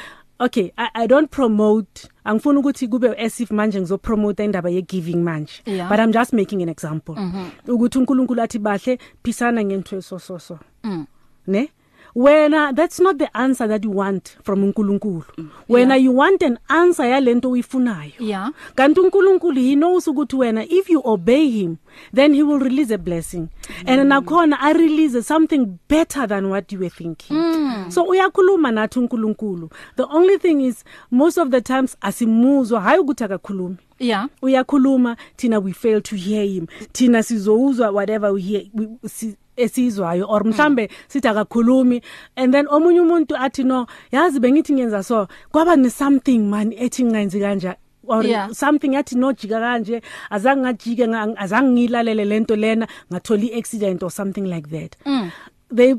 [0.40, 5.16] okay I, i don't promote angifuni ukuthi kube as if manje ngizopromote indaba ye giving
[5.16, 5.88] manje yeah.
[5.88, 7.72] but i'm just making an example mm -hmm.
[7.74, 11.06] ukuthi uNkulunkulu athi bahle phisana ngento so so so mm.
[11.46, 11.68] ne
[12.14, 15.24] wena that's not the answer that you want from uNkulunkulu.
[15.68, 16.05] Wena Yeah.
[16.05, 18.50] you want an answer yalento uyifunayo yeah.
[18.74, 21.77] Kanti uNkulunkulu he knows ukuthi wena if you obey him
[22.14, 23.48] then he will release a blessing.
[23.87, 27.37] And nakhona i release something better than what you were thinking.
[27.90, 29.70] So uyakhuluma nathi uNkulunkulu.
[29.96, 32.81] The only thing is most of the times asimuzwa.
[32.81, 33.77] Hayi ukuthi akakhulumi.
[33.98, 34.27] Yeah.
[34.42, 36.66] Uyakhuluma thina we fail to hear him.
[36.92, 42.03] Thina sizowuzwa whatever we hear we, si, esizwayo or mhlambe sithi akakhulumi.
[42.37, 45.29] And then omunye umuntu athi no yazi bengithi ngenza so.
[45.53, 48.51] Kwaba ne something man ethi ngenzi kanja or Yeah.
[48.53, 50.03] something yathi nojika kanje.
[50.31, 54.97] Azange ngajike nga- azange ngilalele lento lena ngathola iaccident or something like that.
[55.07, 55.31] Mm.
[55.75, 55.95] they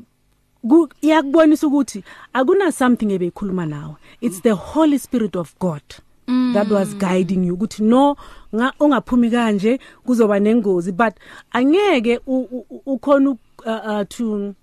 [0.67, 3.95] ku- iyakubonisa ukuthi akuna something ebeyikhuluma nawe.
[4.21, 5.81] It's the holy spirit of god
[6.27, 6.53] mm.
[6.53, 8.15] that was guiding you ukuthi no
[8.55, 10.91] nga ungaphumi kanje kuzoba nengozi.
[10.91, 11.13] But
[11.51, 14.55] angeke u- u- ukhona u- uh, uh, to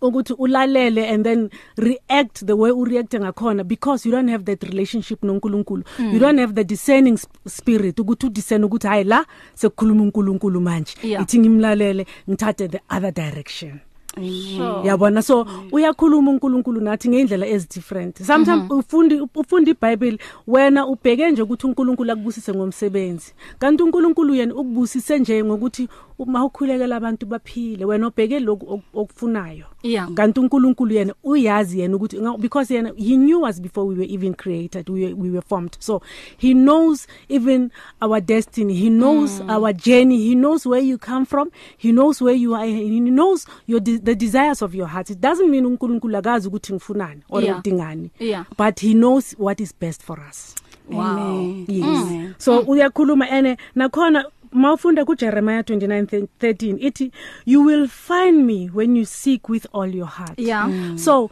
[0.00, 5.22] ukuthi ulalele and then react the way ureact ngakhona because you don't have that relationship
[5.22, 5.84] noNkulunkulu.
[5.98, 6.12] Mm.
[6.12, 10.94] you don't have the discerning sp- spirit ukuthi udiscern ukuthi hayi la sekukhuluma uNkulunkulu manje.
[11.02, 11.22] Yeah.
[11.22, 13.80] ithi ngimlalele ngithathe the other direction.
[14.16, 14.82] Sure.
[14.84, 15.22] Yabona?
[15.22, 21.66] So uyakhuluma uNkulunkulu nathi ngeindlela ezi different sometimes ufundi ufunda iBhayibheli wena ubheke nje ukuthi
[21.66, 23.32] uNkulunkulu akubusise ngomsebenzi.
[23.58, 29.64] Kanti uNkulunkulu yena ukubusise nje ngokuthi uma ukhulekela abantu baphile wena obheke lokhu ok- okufunayo
[29.82, 33.94] yeah kanti uNkulunkulu yena uyazi yena ukuthi nga- because yena he knew us before we
[33.94, 36.02] were even created we were, we were formed so
[36.38, 39.50] he knows even our destiny he knows mm.
[39.50, 43.46] our journey he knows where you come from he knows where you are he knows
[43.66, 47.42] your de the desires of your heart it doesn't mean uNkulunkulu akazi ukuthi ngifunani or
[47.44, 47.58] Yeah.
[47.58, 48.44] udingani Yeah.
[48.58, 50.54] but he knows what is best for us
[50.90, 51.64] wow Amen.
[51.68, 52.34] yes Amen.
[52.38, 57.12] so uyakhuluma ene nakhona mawufunda kuJeremiah 29:13 ithi
[57.46, 61.30] you will find me when you seek with all your heart yeah so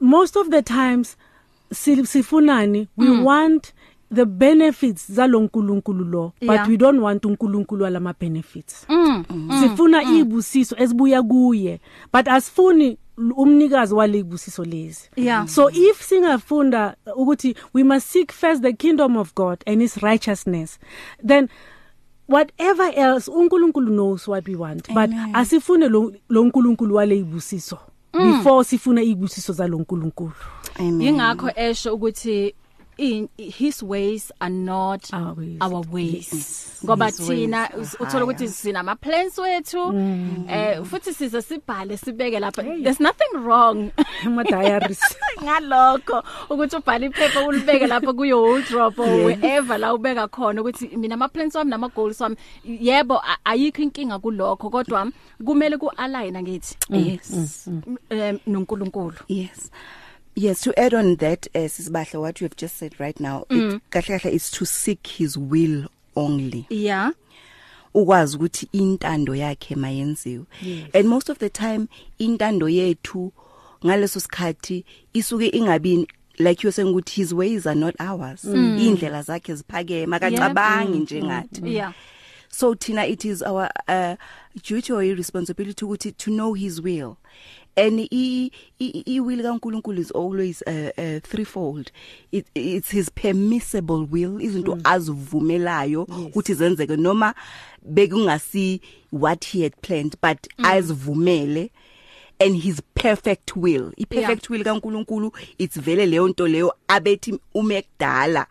[0.00, 1.16] most of the times
[1.72, 3.24] si- sifunani we mm.
[3.26, 3.72] want
[4.14, 6.68] the benefits zalonkulunkulu lo but Yeah.
[6.68, 9.24] we don't want unkulunkulu alama benefits mm.
[9.60, 11.80] sifuna ibusiso esibuya kuye
[12.12, 12.86] but asifuni
[13.18, 15.46] l- umnikazi walebusiso lezi Yeah.
[15.48, 20.78] so if singafunda ukuthi we must seek first the kingdom of God and his righteousness
[21.26, 21.48] then
[22.28, 27.78] whatever else uNkulunkulu knows what we want but asifune lo lo nkulunkulu wale ibusiso.
[28.12, 30.32] Before sifuna ibusiso zalonkulunkulu
[30.78, 31.00] amen.
[31.00, 32.54] Yingakho esho ukuthi
[33.02, 35.58] in his ways are not Our ways.
[35.60, 36.28] our ways
[36.84, 37.94] ngoba His thina ways.
[37.94, 38.48] are uthola ukuthi higher.
[38.52, 39.82] sina ama plans wethu
[40.48, 42.62] eh futhi size sibhale sibeke lapha.
[42.82, 43.90] There's nothing wrong
[44.26, 45.00] ama diaries
[45.44, 51.14] ngalokho ukuthi ubhale iphepha ulibeke lapha kuyo wardrobe or wherever la ubeka khona ukuthi mina
[51.14, 55.10] ama plans wami nama goals wami yebo a- ayikho inkinga kulokho kodwa
[55.44, 57.68] kumele ku align ngithi yes.
[58.10, 59.14] em, noNkulunkulu.
[59.28, 59.70] Yes.
[60.34, 63.74] Yes, to add on that, uh, Sisibahle, what you have just said right now, mm.
[63.76, 66.66] it kahle kahle is to seek his will only.
[66.70, 67.10] yeah
[67.94, 70.46] Ukwazi ukuthi intando yakhe mayenziwe.
[70.94, 73.32] And most of the time intando yethu
[73.84, 76.06] ngaleso sikhathi isuke ingabi
[76.38, 78.44] like you're saying ukuthi his ways are not ours.
[78.44, 81.74] Indlela zakhe ziphakeme akacabangi njengathi.
[81.74, 81.92] yeah
[82.52, 84.16] So Tina it is our uh,
[84.62, 87.16] duty or responsibility ukuthi to know his will.
[87.74, 91.90] And i i i will kaNkulunkulu is always uh, uh, threefold.
[92.30, 94.82] It it's his permissible will izinto mm.
[94.84, 97.34] azivumelayo ukuthi zenzeke noma
[97.82, 100.64] bekungasi what he had planned but mm.
[100.66, 101.70] azivumele
[102.38, 103.94] and his perfect will.
[103.98, 104.58] I perfect yeah.
[104.58, 108.46] will kaNkulunkulu it's vele leyo nto leyo abethi ume kudala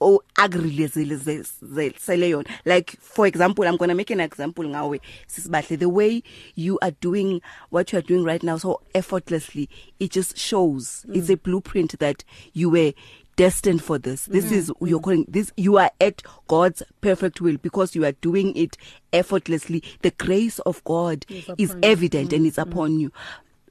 [0.00, 2.46] o agrelezelele yona.
[2.64, 6.22] Like for example i'm going to make an example ngawe sisibahle the way
[6.54, 11.04] you are doing what you are doing right now so effortlessly it just shows.
[11.08, 11.16] Mm.
[11.16, 12.92] it's a blueprint that you were
[13.36, 14.26] destined for this.
[14.26, 14.52] This mm.
[14.52, 18.76] is you're calling this you are at god's perfect will because you are doing it
[19.12, 19.82] effortlessly.
[20.02, 22.36] The grace of god is, is evident mm.
[22.36, 23.00] and it's upon mm.
[23.00, 23.12] you.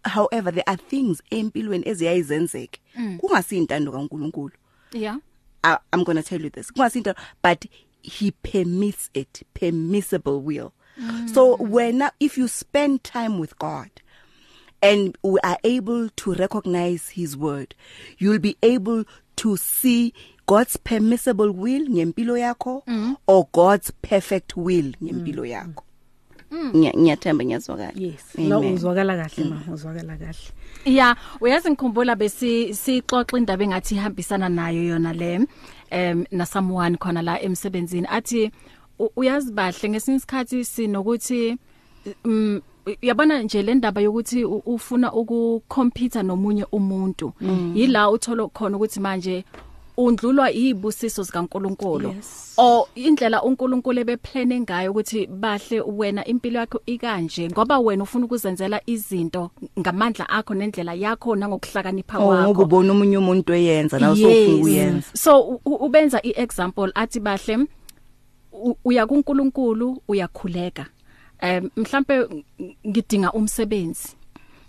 [0.05, 2.79] However there are things empilweni eziyayizenzeke
[3.19, 4.51] kungasi intando kaNkuluNkulu
[4.93, 5.17] yeah.
[5.63, 6.71] I, I'm going to tell you this.
[6.71, 7.65] Kungasinto but
[8.01, 10.73] he permits it permissible will.
[10.99, 11.29] Mm.
[11.33, 13.89] So when if you spend time with God
[14.81, 17.73] and we are able to recognize his word,
[18.17, 19.05] you'll be able
[19.37, 20.13] to see
[20.45, 23.15] God's permissible will ngempilo yakho mm.
[23.27, 25.83] or God's perfect will ngempilo yakho.
[26.53, 27.91] Ngiya- Ngiyathemba ngiyazwakala.
[27.95, 28.21] yes.
[28.37, 28.73] No Amen.
[28.73, 30.51] uzwakala kahle ma uzwakala kahle.
[30.85, 35.39] Yeah, uyazi ngikhumbula besi sixoxa indaba engathi ihambisana nayo yona le
[35.91, 38.07] em na someone khona la emsebenzini.
[38.09, 38.51] Athi
[38.99, 41.57] u- uyazi bahle ngesinye isikhathi sinokuthi
[42.25, 42.61] mm
[43.01, 47.33] yabona nje le ndaba yokuthi u- ufuna ukucompete nomunye umuntu.
[47.75, 49.45] Yila uthola khona ukuthi manje
[49.97, 52.15] undlulwa izibusiso zikaNkuluNkulu.
[52.57, 58.81] O indlela uNkulunkulu ebeplane ngayo ukuthi bahle wena impilo yakho ikanje ngoba wena ufuna ukuzenzela
[58.85, 62.61] izinto ngamandla akho nendlela yakho nangokuhlakanipha Oh kwakho.
[62.61, 65.07] ubona umunye umuntu eyenza nawe sofuna ukuyenza.
[65.13, 67.67] so ubenza iexample athi bahle
[68.85, 70.85] uya kuNkulunkulu uyakhuleka.
[71.39, 72.27] Em mhlambe
[72.87, 74.15] ngidinga umsebenzi.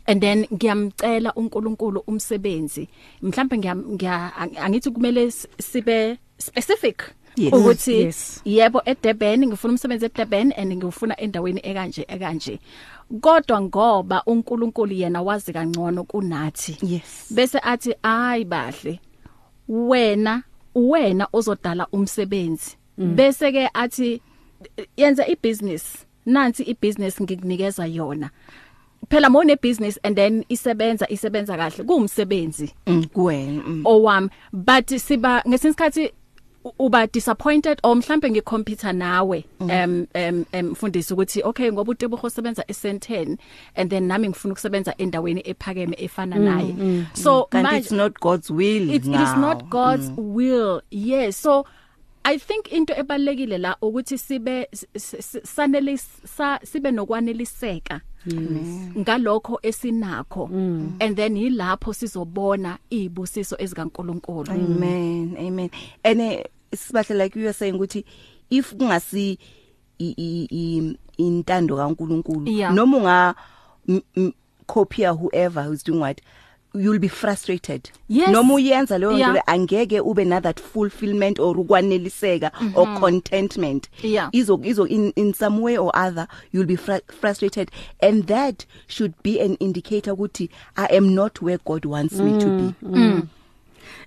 [0.07, 2.89] And then ngiyamcela uNkulunkulu umsebenzi
[3.23, 7.03] mhlambe ngiya ang- angithi kumele sibe specific
[7.37, 7.53] Yes.
[7.53, 8.41] ukuthi Yes.
[8.45, 12.59] yebo eDurban ngifuna umsebenzi eDurban and ngifuna endaweni ekanje ekanje
[13.21, 17.27] kodwa ngoba uNkulunkulu yena wazi kangcono kunathi Yes.
[17.35, 19.01] bese athi hayi bahle
[19.69, 20.43] wena
[20.75, 24.21] wena ozodala umsebenzi bese ke athi
[24.97, 28.31] yenza ibusiness nansi ibusiness ngikunikeza yona
[29.11, 33.63] phela mone business and then isebenza isebenza kahle kuumsebenzi Mm kuwena.
[33.67, 33.83] mm.
[33.85, 36.11] owami but siba ngesinsikhathi
[36.65, 42.31] u- uba disappointed or mhlambe ngicomputer nawe em em em mfundisi ukuthi okay ngoba uTebogo
[42.31, 43.37] sebenza e10
[43.77, 48.89] and then nami ngifuna ukusebenza endaweni ephakeme efana naye so Kanti it's not God's will.
[48.91, 49.41] it, it is now.
[49.41, 50.35] not God's mm.
[50.35, 51.65] will yes so
[52.27, 55.99] I think into ebalekile la ukuthi sibe s- s- sanele
[56.37, 58.01] sa- sibe nokwaneliseka
[58.99, 60.49] ngalokho esinakho
[61.01, 65.37] and then yilapho sizobona izibusiso ezikaNkuluNkulu Amen.
[65.39, 65.71] Amen.
[66.05, 68.05] And uh, sibahle like you were saying ukuthi
[68.51, 69.39] if kungasi
[69.99, 72.73] i- i- i- intando kaNkuluNkulu Yeah.
[72.75, 73.35] noma unga
[73.89, 74.33] m- m-
[74.67, 76.21] copy whoever who's doing what
[76.75, 77.91] you'll be frustrated.
[78.09, 78.29] Yes.
[78.31, 79.29] noma uyenza leyo Yeah.
[79.31, 83.89] nto le, angeke ube na that fulfillment or ukwaneliseka or contentment.
[84.03, 84.29] Yeah.
[84.33, 87.71] izo izo in in some way or other you'll be fr frustrated.
[88.01, 92.47] And that should be an indicator ukuthi i am not where god wants me to
[92.47, 93.23] be.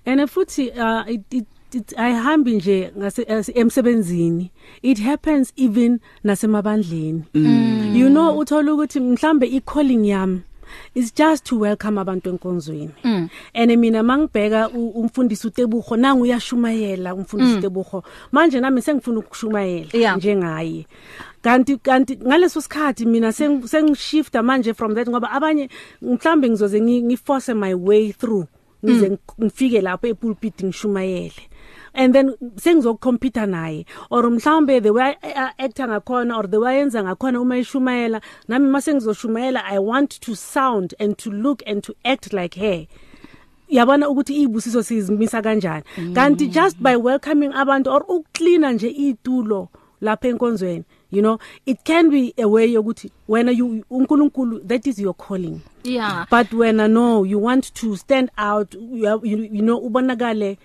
[0.06, 4.50] And futhi uh, it, it, it ayihambi nje ngase as- emsebenzini.
[4.82, 7.24] It happens even nasemabandleni.
[7.34, 7.96] Mm.
[7.96, 10.40] you know uthola ukuthi mhlambe i calling yami
[10.94, 12.90] is just to welcome abantu enkonzweni.
[13.54, 20.16] And mina mangibheka u- umfundisi uTebugo nangu uyashumayela umfundisi uTebugo manje nami sengifuna ukushumayela Yeah.
[20.16, 20.86] njengaye.
[21.42, 25.68] Kanti kanti ngaleso sikhathi mina seng- sengishifta manje from that ngoba abanye
[26.02, 28.46] mhlambe ngizoze ngi- ngiforce my way through.
[28.84, 31.47] Ngize ngik- ngifike lapho epulpit ngishumayele.
[31.98, 35.16] And then sengizokucompete naye or mhlawumbe the way
[35.58, 40.34] actor ngakhona or the way yenza ngakhona uma ishumayela nami mase ngizoshumayela i want to
[40.36, 42.86] sound and to look and to act like her.
[43.68, 45.84] Yabona ukuthi izibusiso sizimisa kanjani.
[46.14, 49.68] Kanti just by welcoming abantu or ukucleana nje itulo
[50.00, 54.98] lapha enkonzweni you know it can be a way yokuthi wena you uNkulunkulu that is
[54.98, 55.60] your calling.
[55.82, 56.26] Yeah.
[56.30, 60.56] But wena no you want to stand out you, are- you, you know ubonakale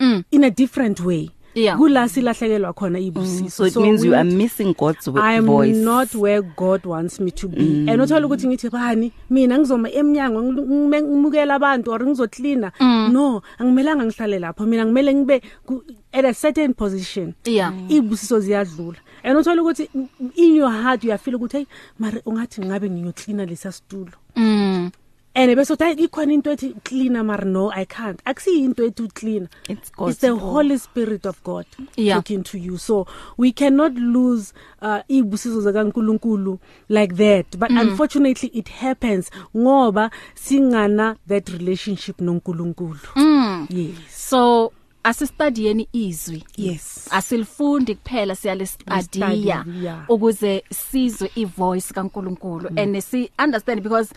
[0.00, 0.24] Mm.
[0.30, 1.76] in a different way Yeah.
[1.78, 5.46] kula silahlekelwa khona ibusiso so it means we you are need- missing God's wo- I'm
[5.46, 7.62] voice not where God wants me to be.
[7.62, 7.88] Mm.
[7.88, 12.72] And uthola ukuthi ngithi bani mina ngizoma eminyango ngime- ngimukela abantu or ngizocleana.
[12.80, 13.12] Mm.
[13.12, 14.66] No, angimelanga ngihlale lapho.
[14.66, 15.82] Mina ngimele ngibe ku-
[16.12, 17.34] at a certain position.
[17.44, 17.72] Yeah.
[17.90, 18.98] Ibusiso ziyadlula.
[19.24, 19.88] And uthola ukuthi
[20.36, 21.66] in your heart you feel ukuthi hey
[21.98, 24.12] mara ungathi ngabe ngiyocleana lesa situlo.
[24.36, 24.90] mm
[25.38, 28.20] And bese uthi ikhona into ethi cleaner mar no I can't.
[28.24, 29.48] Akusiyi into ethi clean.
[29.68, 30.38] It's God's It's the call.
[30.50, 31.64] Holy Spirit of God
[31.96, 32.16] Yeah.
[32.16, 32.76] talking to you.
[32.78, 37.56] So we cannot lose uh ibusiso zakaNkuluNkulu like that.
[37.56, 37.80] But mm.
[37.80, 42.98] unfortunately it happens ngoba singana that relationship noNkulunkulu.
[43.16, 43.96] mm Yes.
[44.30, 44.72] so
[45.04, 47.08] asistudiyeni izwi Yes.
[47.10, 50.04] asilifundi kuphela siyalistadiya Listudy, yeah.
[50.10, 54.14] ukuze sizwe ivoice kaNkuluNkulu and si understand because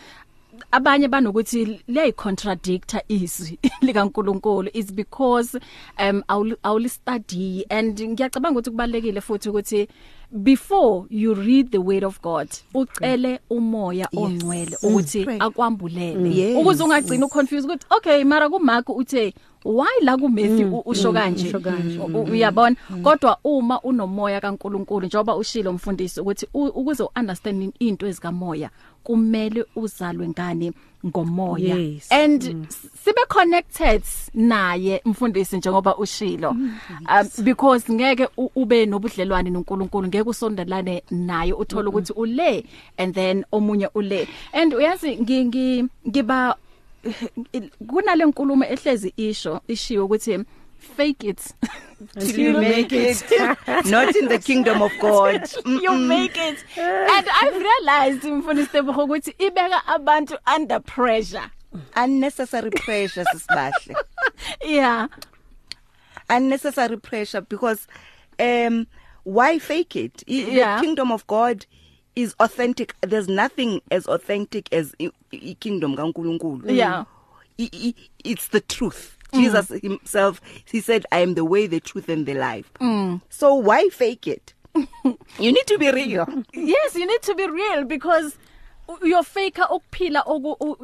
[0.72, 4.70] abanye banokuthi liyayicontradicta izwi likaNkuluNkulu.
[4.74, 5.60] Is because
[6.00, 7.66] um awuli- awulistudy.
[7.70, 9.88] And ngiyacabanga ukuthi kubalekile futhi ukuthi
[10.44, 15.38] before you read the word of God ucele umoya ongcwele ukuthi Pray.
[15.40, 16.36] akwambulele.
[16.36, 16.58] Yes.
[16.58, 19.34] ukuze ungagcina uconfuse ukuthi okay mara kuMark uthe
[19.66, 21.52] why la kuMatthew u- usho kanje?
[21.52, 22.00] kanje.
[22.00, 22.76] U- u- uyabona?
[23.04, 28.70] kodwa uma unomoya kaNkuluNkulu njengoba ushilo umfundisi ukuthi ukuze uunderstand into ezikamoya
[29.04, 30.72] kumele uzalwe ngani
[31.06, 31.76] ngomoya?
[31.76, 32.12] Yes.
[32.12, 34.02] and s- sibe connected
[34.34, 36.50] naye mfundisi njengoba ushilo.
[36.50, 42.66] Um, because ngeke ube nobudlelwane noNkulunkulu ngeke usondelane naye uthola ukuthi ule
[42.98, 44.28] and then omunye ule.
[44.54, 46.56] And uyazi ngi- ngiba
[47.88, 50.46] kunale nkulumo ehlezi isho ishiwo ukuthi
[50.82, 51.54] fake it
[52.20, 53.24] till you make it.
[53.86, 55.48] not in the kingdom of God.
[55.66, 56.64] You make it.
[56.78, 61.52] And i've realized mfundisi Tebogo ukuthi ibeka abantu under pressure.
[61.96, 63.96] Unnecessary pressure sisibahle
[64.66, 65.08] yeah.
[66.30, 67.88] Unnecessary pressure because
[68.40, 68.88] um
[69.24, 70.24] why fake it?
[70.28, 70.78] Yeah.
[70.78, 71.66] the kingdom of God
[72.16, 72.96] is authentic.
[73.02, 76.72] There's nothing as authentic as i, i kingdom kaNkuluNkulu.
[76.76, 77.06] Yeah.
[77.60, 77.94] I, I,
[78.24, 79.18] it's the truth.
[79.34, 82.70] Jesus himself he said I am the way the truth and the life.
[82.82, 83.22] Mm.
[83.30, 84.54] so why fake it?
[85.40, 86.28] You need to be real.
[86.54, 88.38] Yes you need to be real because
[89.04, 90.26] your faker ukuphila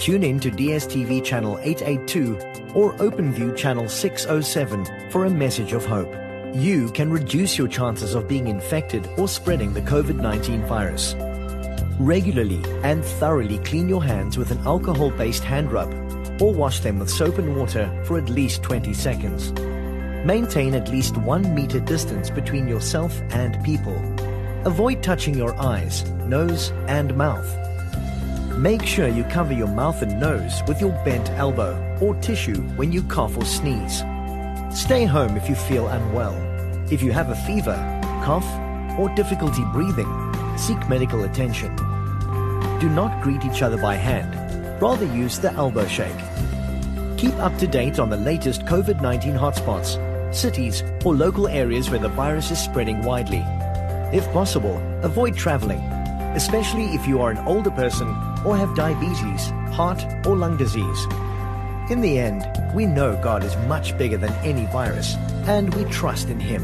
[0.00, 2.38] Tune in to DSTV channel 882
[2.74, 6.10] or OpenView channel 607 for a message of hope.
[6.54, 11.14] You can reduce your chances of being infected or spreading the COVID-19 virus.
[12.00, 15.92] Regularly and thoroughly clean your hands with an alcohol-based hand rub
[16.42, 19.52] or wash them with soap and water for at least 20 seconds.
[20.26, 23.96] Maintain at least one meter distance between yourself and people.
[24.64, 27.48] Avoid touching your eyes, nose, and mouth.
[28.58, 32.90] Make sure you cover your mouth and nose with your bent elbow or tissue when
[32.90, 34.02] you cough or sneeze.
[34.74, 36.34] Stay home if you feel unwell.
[36.92, 37.74] If you have a fever,
[38.24, 38.46] cough,
[38.96, 40.08] or difficulty breathing,
[40.56, 41.74] seek medical attention.
[42.78, 44.32] Do not greet each other by hand.
[44.80, 46.16] Rather use the elbow shake.
[47.16, 49.98] Keep up to date on the latest COVID 19 hotspots,
[50.32, 53.44] cities, or local areas where the virus is spreading widely.
[54.16, 55.80] If possible, avoid traveling,
[56.36, 58.08] especially if you are an older person
[58.46, 61.06] or have diabetes, heart, or lung disease.
[61.90, 65.16] In the end, we know God is much bigger than any virus,
[65.48, 66.62] and we trust in Him.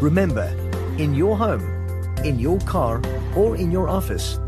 [0.00, 0.54] Remember,
[0.98, 1.64] in your home,
[2.24, 3.00] in your car,
[3.34, 4.38] or in your office,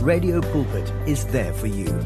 [0.00, 2.02] Radio Pulpit is there for you.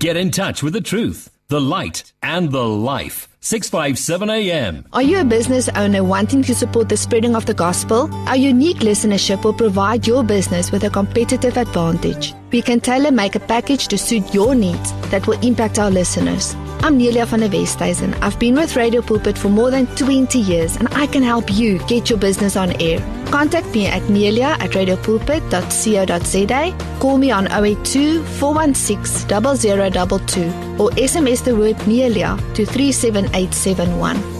[0.00, 3.27] Get in touch with the truth, the light, and the life.
[3.40, 4.84] 657 AM.
[4.92, 8.12] Are you a business owner wanting to support the spreading of the gospel?
[8.26, 12.34] Our unique listenership will provide your business with a competitive advantage.
[12.50, 16.56] We can tailor make a package to suit your needs that will impact our listeners.
[16.82, 18.14] I'm Nelia van der Westhuizen.
[18.22, 21.78] I've been with Radio Pulpit for more than 20 years and I can help you
[21.88, 23.00] get your business on air.
[23.30, 30.44] Contact me at nelia at radiopulpit.co.za, call me on 082 416 0022
[30.78, 34.37] or SMS the word Nelia to 37871.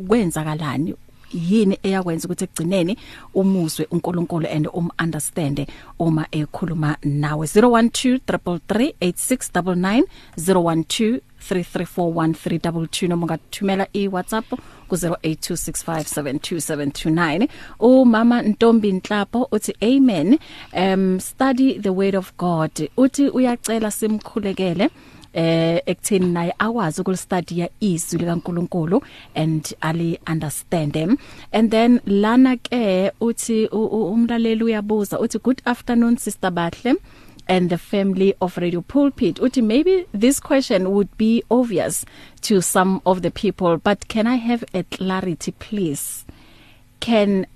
[0.09, 0.95] kwenzakalani?
[1.32, 2.96] Yini eyakwenza ukuthi ekugcineni
[3.34, 5.66] umuzwe uNkulunkulu and um understand
[5.98, 7.46] uma ekhuluma nawe.
[7.46, 10.02] 0123338699
[10.38, 11.20] 012
[11.50, 14.50] 334132 noma ungathumela iWhatsApp
[14.88, 17.48] ku 0826572729
[17.80, 20.38] umama Ntombi Nhlapo uthi amen.
[20.72, 22.90] Um study the word of God.
[22.96, 24.90] Uthi uyacela simkhulekele
[25.32, 29.02] eh ekutheni naye akwazi ukulistudy izwi likaNkuluNkulu
[29.34, 31.16] and ali understand him
[31.52, 36.96] and then lana ke uthi umlaleli uyabuza uthi good afternoon sister Bahle
[37.48, 39.40] and the family of Radio Pulpit.
[39.40, 42.04] Uti maybe this question would be obvious
[42.42, 46.24] to some of the people, but can I have a clarity please?
[47.00, 47.46] Can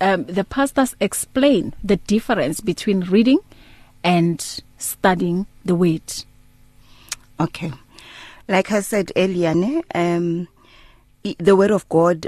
[0.00, 3.38] um, the pastors explain the difference between reading
[4.02, 6.24] and studying the word?
[7.40, 7.72] Okay.
[8.48, 10.48] Like I said earlier, ne, um
[11.38, 12.26] the word of God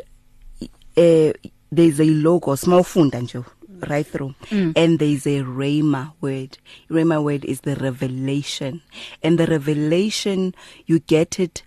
[0.97, 1.33] uh,
[1.71, 3.45] there's a logo small funda nje
[3.89, 4.35] right through.
[4.51, 4.73] Mm.
[4.75, 6.57] and there's a rhema word.
[6.89, 8.81] Rhema word is the revelation.
[9.23, 10.55] And the revelation
[10.87, 11.63] you get it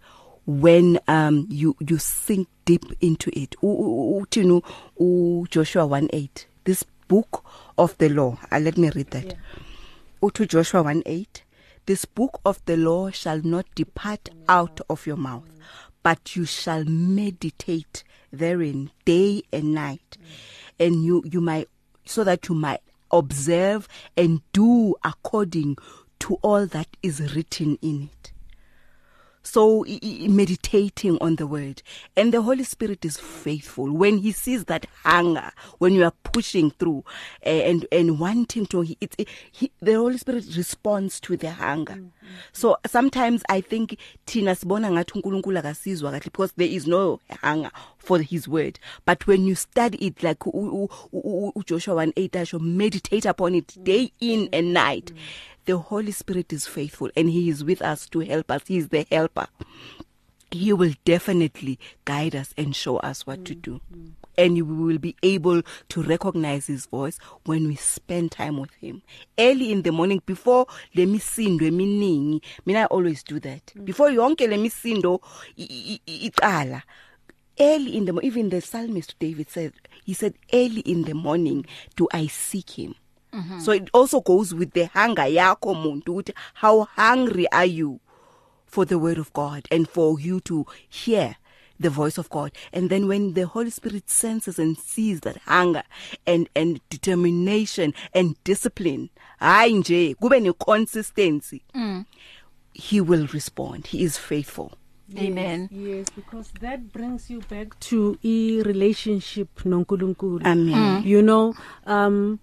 [0.47, 3.55] when um you you sink deep into it.
[3.61, 4.63] Uthinu
[4.99, 7.43] u Joshua 1:8 this book
[7.77, 8.37] of the law.
[8.51, 9.25] Uh, let me read that.
[9.25, 9.33] Yeah.
[10.23, 11.43] uthi Joshua 1:8
[11.89, 15.49] this book of the law shall not depart out of your mouth
[16.03, 20.17] but you shall meditate therein day and night.
[20.79, 21.69] And you you might
[22.05, 22.81] so that you might
[23.11, 25.77] observe and do according
[26.19, 28.28] to all that is written in it.
[29.43, 29.85] So
[30.27, 31.81] meditating on the word.
[32.15, 33.91] And the holy spirit is faithful.
[33.91, 37.03] When he sees that hunger when you are pushing through
[37.43, 41.95] and and wanting to he, it, he, the holy spirit responds to the hunger.
[41.95, 42.29] Mm -hmm.
[42.53, 47.71] so sometimes i think thina sibona ngathi uNkulunkulu akasizwa kahle because there is no hunger.
[47.99, 53.77] For his word but when you study it like uJoshua 1:8 asho meditate upon it
[53.83, 55.59] day in and night mm -hmm.
[55.69, 58.63] the Holy Spirit is faithful and he is with us to help us.
[58.65, 59.45] He is the helper.
[60.49, 63.45] He will definitely guide us and show us what mm.
[63.45, 63.81] to do.
[63.93, 64.13] Mm.
[64.35, 69.03] And we will be able to recognize his voice when we spend time with him.
[69.37, 73.71] Early in the morning before le misindo eminingi, mina I always do that.
[73.75, 73.85] Mm.
[73.85, 75.21] Before yonke le misindo
[75.55, 76.81] iqala
[77.59, 79.73] early in the even the psalmist David said
[80.05, 82.95] he said early in the morning do I seek him.
[83.33, 83.59] Mm -hmm.
[83.61, 87.99] So it also goes with the hunger yakho muntu ukuthi how hungry are you
[88.65, 91.35] for the word of God and for you to hear
[91.79, 95.83] the voice of God and then when the Holy Spirit senses and sees that hunger
[96.25, 102.05] and and determination and discipline hayi nje kube ne consistency mm.
[102.73, 104.71] he will respond he is faithful
[105.17, 110.45] amen Yes, because that brings you back to a relationship noNkulunkulu.
[110.45, 111.03] Amen.
[111.05, 111.55] You know,
[111.87, 112.39] um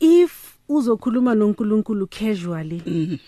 [0.00, 3.18] if uzokhuluma noNkulunkulu casually Mhm.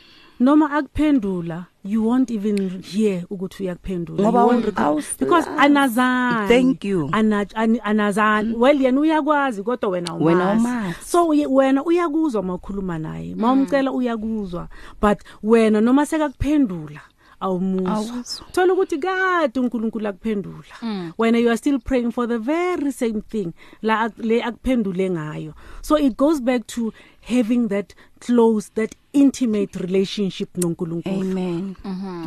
[0.41, 5.19] noma akuphendula you won't even hear ukuthi uyakuphendula Ngoba You won't awun- recall- awusazi.
[5.19, 7.09] because anazani Thank you.
[7.13, 10.95] Ana, an, anazani well yena uyakwazi kodwa wena Wena umazi umazi.
[11.05, 14.69] so uye- wena uyakuzwa mawukhuluma naye mawumcela uyakuzwa
[15.01, 17.01] but wena noma sekakuphendula
[17.41, 21.13] awumuzwa thola ukuthi kade uNkulunkulu akuphendula.
[21.19, 25.55] Wena you are still praying for the very same thing la le akuphendule ngayo.
[25.83, 31.21] So it goes back to having that close that intimate relationship noNkulunkulu.
[31.21, 31.77] Amen.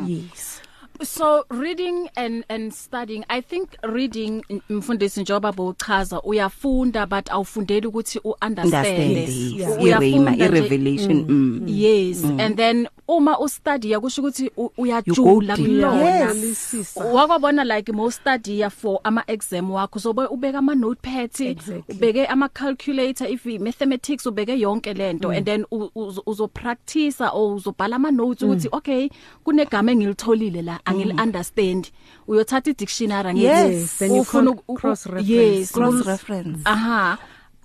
[0.07, 0.62] Yes.
[1.04, 7.88] So reading and and studying i think reading m- mfundisi njoba bowuchaza uyafunda but awufundeli
[7.88, 9.84] ukuthi understand uunderstand yes Yeah.
[10.04, 11.62] irema irevelation mm.
[11.68, 15.58] yes and then uma ustudy yakusho ukuthi u- uyajula You go deep.
[15.58, 16.97] kulona Yes.
[17.14, 21.95] wakwabona like mo study for ama exam wakho sobe ubeka ama notepads Exactly.
[21.95, 27.24] ubeke ama calculator if i- mathematics ubeke yonke lento and then u- uzo uzo practice
[27.34, 29.10] or uzobhala ama notes ukuthi okay
[29.43, 31.92] kunegama engilitholile la angili understand.
[32.28, 35.30] Uyothatha i dictionary ngithi Yes, then you ufuna con- uku- u- cross-reference.
[35.32, 36.60] yes cross ul- reference.
[36.66, 37.18] Aha.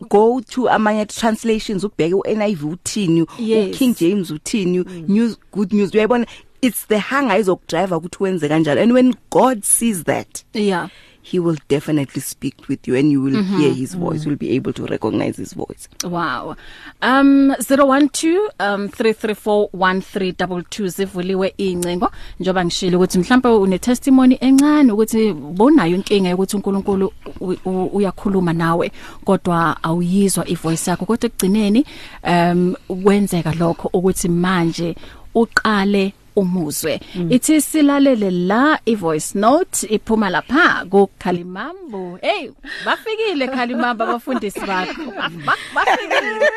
[0.08, 3.74] Go to amanye translations ubheke uNIV uthini Yes.
[3.76, 5.90] uKing James uthini news good news.
[5.94, 6.26] Uyayibona?
[6.62, 8.82] It's the hunger izokudrive ukuthi wenze kanjalo.
[8.82, 10.88] And when god sees that yeah.
[11.32, 13.58] He will definitely speak with you and you will mm -hmm.
[13.60, 14.24] hear his voice.
[14.24, 15.88] You'll be able to recognize his voice.
[16.04, 16.54] Wow.
[17.02, 22.10] Um 012 um 3341322 zivuliwe incingo
[22.40, 28.52] njoba ngishilo ukuthi mhlawumbe une testimony encane ukuthi bonayo inkinga ukuthi uNkulunkulu u- u- uyakhuluma
[28.52, 28.92] nawe
[29.24, 31.06] kodwa awuyizwa ivoice yakho.
[31.06, 31.84] Kodwa ekugcineni
[32.22, 32.74] um
[33.04, 34.94] wenzeka lokho ukuthi manje
[35.34, 37.00] uqale umuzwe.
[37.30, 42.50] Ithi silalele la ivoice note iphuma lapha ku Khalimambo hey
[42.84, 45.12] bafikile Khalimambo abafundisi bakho.
[45.46, 46.50] Ba- bafikile.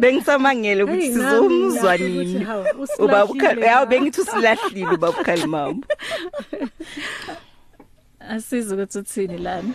[0.00, 2.64] Bengisamangele ukuthi Hey, nami sizomuzwa ngiyazi ukuthi, nini hawu,
[2.98, 3.86] ubaba usilahlile yawo la.
[3.86, 5.86] bengithi usilahlile ubaba ukhalimambo.
[8.30, 9.68] Asiza ukuthi uthini lana?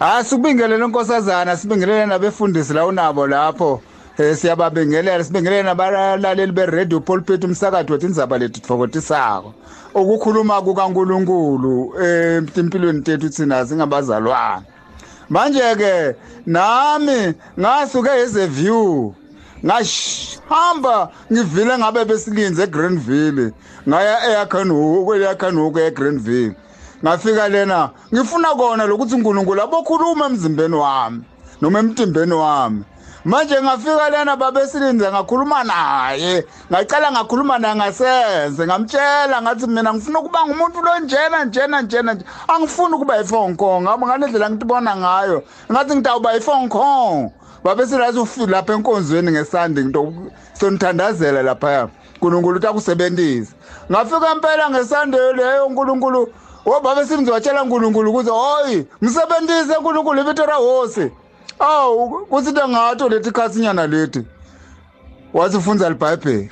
[0.00, 3.82] Ah sibingelele nkosazana sibingelele nabefundisi la unabo lapho.
[4.18, 9.54] Eh siyababingelela sibingelele nabalaleli be radio pulpit umsakazo wethi indzaba lethu tfokotisako
[9.94, 14.66] ukukhuluma kukaNkuluNkulu eh empilweni tethu thina singabazalwane
[15.28, 19.14] manje ke nami ngasuke eze view
[19.64, 23.52] ngashamba ngivile ngabe besilinze eGreenville
[23.88, 26.54] ngaya eAkhanhu kweleAkhanhu eGreenville.
[27.02, 31.22] Ngafika lena ngifuna kona lokuthi uNkulunkulu abokhuluma emzimbeni wami
[31.60, 32.84] noma emtimbeni wami.
[33.24, 36.44] Manje ngafika lena babesilinze ngakhuluma naye.
[36.70, 42.24] Ngacela ngakhuluma naye ngasenze ngamtshela ngathi mina ngifuna ukuba ngumuntu lonjena njena njena nje.
[42.48, 45.42] angifuni ukuba yifonkong ngabo ngalendlela ngitibona ngayo.
[45.72, 47.30] Ngathi ngitawuba yifonkong
[47.64, 50.12] babesilazi ufile lapha enkonzweni ngesandi ngito
[50.60, 53.52] sonithandazela lapha uNkulunkulu utakusebenzisa
[53.90, 56.28] ngafika impela ngesande leyo uNkulunkulu
[56.64, 61.12] wobaba silinze watshela uNkulunkulu ukuthi hoyi msebenzise uNkulunkulu ibitera hose.
[61.58, 64.24] Awu kusithi ngato lethi khasinyana lethi
[65.34, 66.50] wasifunza libhayibheli.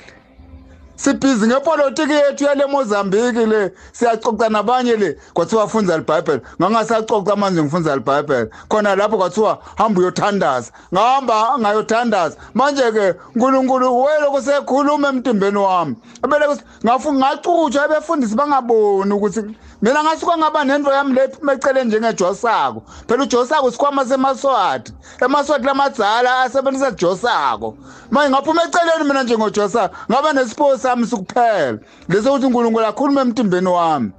[0.95, 6.41] Sibhizi ngepolitiki yethu yale Mozambique le siyacoca nabanye le kwathiwa funza libhayibheli.
[6.61, 8.49] Ngangasacoca manje ngifunza libhayibheli.
[8.69, 10.71] Khona lapho kwathiwa hamba uyothandaza.
[10.93, 12.37] Ngahamba ngayothandaza.
[12.53, 15.95] Manje ke uNkulunkulu weloko sekhuluma emtimbeni wami.
[16.25, 16.45] Ebele
[16.85, 19.41] ngafu ngacutshwa ebefundisi bangaboni ukuthi
[19.81, 22.83] mina ngasuka ngaba nento yami le mecele njengejosako.
[23.07, 24.93] Phela ujosako sikhwama semaswati.
[25.21, 27.77] Emaswati lamadzala asebenzisa josako.
[28.11, 31.79] Manje ngaphuma eceleni mina njengojosako ngaba nesipho sami sikuphela
[32.09, 34.11] leso ukuthi uNkulunkulu akhulume emtimbeni wami.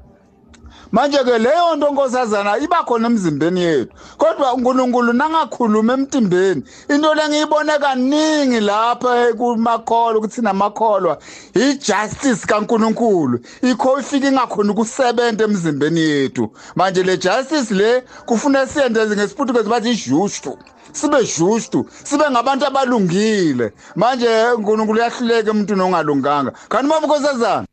[0.93, 3.93] Manje ke leyo nto nkosazana iba khona emzimbeni yethu.
[4.19, 11.19] Kodwa uNkulunkulu nangakhuluma emtimbeni into lengiyibone kaningi lapha kumakholwa ukuthi sinamakholwa
[11.55, 16.53] ijustice kaNkulunkulu ikho ifika ingakhona ukusebenza emzimbeni yethu.
[16.77, 20.59] Manje le justice le kufuna siyenze ngesiphuthukezi bathi ijustu
[20.93, 23.73] sibe justu sibe ngabantu abalungile.
[23.97, 26.53] Manje uNkulunkulu uyahluleka emuntwini ongalunganga.
[26.69, 27.67] Kanti mabukhosazana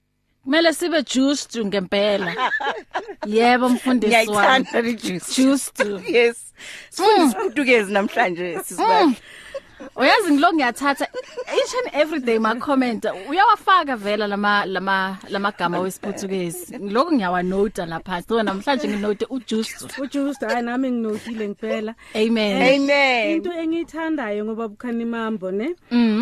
[0.43, 2.51] kumele sibe juiced ngempela.
[3.25, 4.27] Yebo mfundisi wami.
[4.27, 6.53] Ngiyayithanda ijuice juiced yes.
[6.89, 9.15] Sifuna isiphuthukezi namhlanje sisibahle
[9.95, 11.07] uyazi ngilo ngiyathatha
[11.47, 18.21] each and every day ma comment uyawafaka vela lama lama lamagama wesiphuthukezi lokho ngiyawanota lapha.
[18.27, 21.95] So namhlanje nginote ujuiced ujusta hayi nami nginotile ngempela.
[22.15, 22.61] Amen.
[22.61, 23.31] Amen.
[23.31, 25.75] Into engiyithandayo ngoba bukhani mambo ne?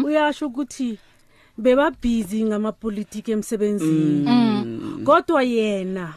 [0.06, 1.00] Uyasho ukuthi
[1.58, 5.02] bebabhizi ngamapolitiki emsebenzini Mm.
[5.06, 6.14] kodwa yena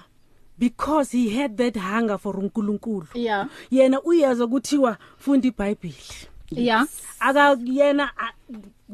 [0.58, 3.48] because he had that hunger for uNkulunkulu Yeah.
[3.70, 5.96] yena uyezwa kuthiwa funda iBhayibheli
[6.50, 6.86] Yeah.
[7.20, 8.32] aka yena a-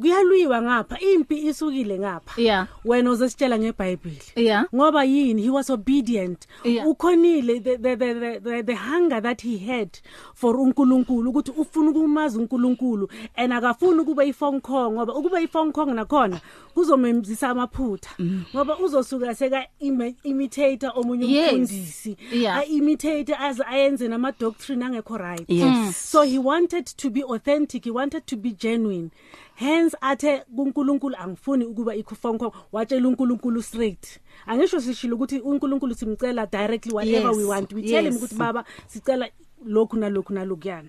[0.00, 2.66] kuyalwiwa ngapha impi isukile ngapha Yeah.
[2.84, 4.66] wena uzositshela ngeBhayibheli Yeah.
[4.74, 6.86] ngoba yini he was obedient Yeah.
[6.88, 9.88] ukhonile the, the, the, the, the, the hunger that he had
[10.34, 15.86] for uNkulunkulu ukuthi ufuna ukumazi uNkulunkulu and akafuni ukuba iphone call ngoba ukuba iphone call
[15.94, 16.40] nakhona
[16.74, 18.10] kuzomemzisa amaphutha
[18.54, 21.52] ngoba uzosuka seka imi- imitator omunye Yes.
[21.52, 22.56] umfundisi Yeah.
[22.58, 26.10] a imitate as ayenze nama doctrine angekho right Yes.
[26.12, 29.08] so he wanted to be authentic he wanted to be genuine
[29.56, 36.46] hence athe kuNkulunkulu angifuni ukuba iphone call watshela uNkulunkulu straight angisho sishilo ukuthi uNkulunkulu simcela
[36.46, 37.36] directly whatever Yes.
[37.38, 38.16] we want we tell him Yes.
[38.22, 39.28] ukuthi baba sicela
[39.66, 40.88] lokhu nalokhu nalokuyana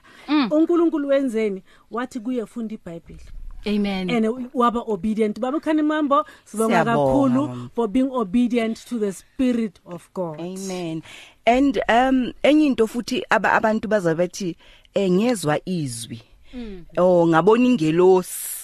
[0.52, 3.22] uNkulunkulu wenzeni wathi kuye funda iBhayibheli
[3.66, 4.10] Amen.
[4.10, 7.70] and waba obedient baba khani mambo sibonga Siyabonga, kakhulu mama.
[7.76, 11.02] for being obedient to the spirit of God Amen.
[11.46, 14.56] And um enye into futhi aba abantu bazabethi
[14.94, 16.22] engezwe izwi.
[16.98, 18.57] Oh ngabona ingelosi.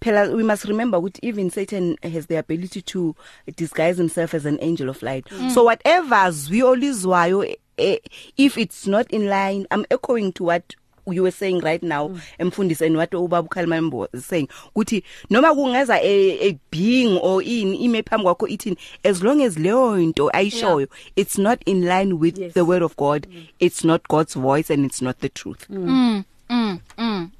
[0.00, 3.14] Phela we must remember ukuthi even Satan has the ability to
[3.56, 5.26] disguise himself as an angel of light.
[5.52, 7.98] So whatever zwi olizwayo eh,
[8.36, 10.74] if it's not in line I'm echoing to what
[11.06, 12.08] you were saying right now
[12.38, 14.48] emfundisi and what ubaba uKhalimambo is saying.
[14.74, 19.56] Ukuthi noma kungeza a, a being or in ime phambi kwakho ithini as long as
[19.56, 20.86] leyo into ayishoyo
[21.16, 22.54] it's not in line with Yes.
[22.54, 23.26] the word of God.
[23.58, 25.66] It's not God's voice and it's not the truth.
[25.68, 27.30] Mm, mm, mm.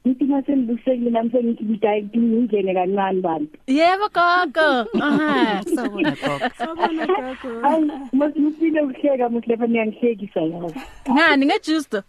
[0.05, 3.55] Ngithi sengibusekile namhlanje ngithi ngidayike ngingene kancane bantu.
[3.67, 4.69] Yebo gogo.
[5.01, 5.61] Aha.
[5.75, 10.79] sawona gogo sabona gogo Hayi, mase ngifile ukuhleka mhlepha niyangihlekisa yazi.
[11.11, 12.03] Ngani ngejusto?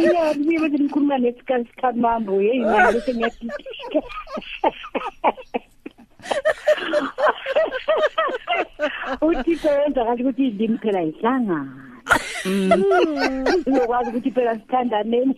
[0.00, 3.46] Yeah, ngibe nje ngikhuluma nesikhathi sikhathi mambo hey manje bese ngiyathi.
[9.20, 11.72] Uthi kwenza kahle ukuthi indimi phela ihlangana.
[13.66, 15.34] Uzokwazi ukuthi phela sithandaneni.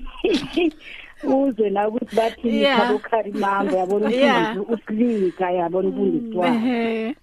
[1.25, 2.79] Uzwe na ukuthi bathi Yeah.
[2.79, 6.57] ngikhabokhari mambo yabona ukuthi usilika yabona umfundisi wami.
[6.57, 7.15] Ehe.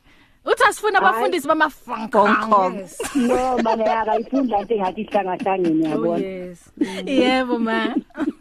[0.45, 2.73] Uthi asifuna abafundisi bamafankonko.
[3.15, 6.55] No mana yakayifunda into engathi ihlangahlangene oh yabona.
[7.05, 7.95] Yebo ma.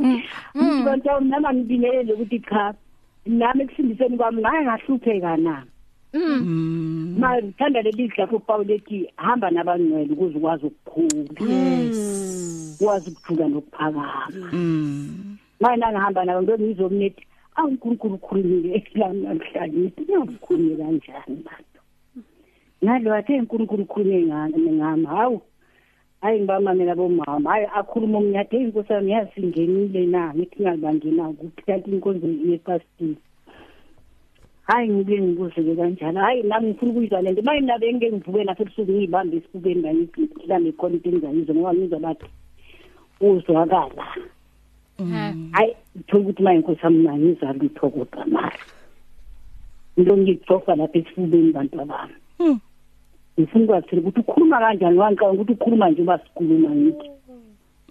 [0.85, 2.75] Kodwa nama ngibingelele ukuthi cha
[3.27, 5.63] nami kusindiseni kwami ngaye ngahlupheka na.
[6.15, 7.17] Mm.
[7.19, 11.51] Ma ngithanda leli lapho Paul ethi hamba nabangcwele ukuze ukwazi ukukhula.
[11.51, 14.29] yes Ukwazi ukujula nokuphakama.
[14.53, 17.23] mm Mina ngihamba nabo ngeke ngizomnethi
[17.57, 19.93] awuNkulunkulu ukhulumile lami namhlanje.
[20.01, 21.81] Ngiyakhuluma kanjani bantu?
[22.85, 25.07] Ngalo athe uNkulunkulu ukhulume ngami ngami.
[25.07, 25.41] Hawu
[26.21, 30.35] hayi ngibamamela bomama hayi akhuluma umnyade inkosi yami yasingenile na?
[30.35, 33.17] Ngithi ngabangena ukuthi kanti inkonzo yepastini
[34.69, 36.21] hayi ngibuye ngibuze ke kanjalo.
[36.21, 40.95] Hayi nami ngifuna ukuyizwa lento maye nabe ngeke ngivuke lapha ebusuku ngiyibambe esifubeni ngiyihlambe khona
[40.95, 42.27] into engizayizwa ngoba ngizwa bathi
[43.21, 44.05] uzwakala.
[45.53, 48.59] Hayi ngithola ukuthi maye inkosi yami nangizwa lutho kodwa mara
[49.97, 52.15] into ngikucofa lapha esifubeni bantu abami.
[53.39, 57.11] Ngifuna ukwazi ukuthi ukhuluma kanjani wangicabanga ukuthi ukhuluma nje uba sikhuluma ngithi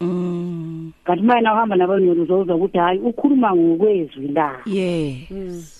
[0.02, 4.60] mm kanti mina uhamba nabanyolo uzozwa ukuthi hayi ukhuluma ngokwezwi la.
[4.66, 5.80] Yes.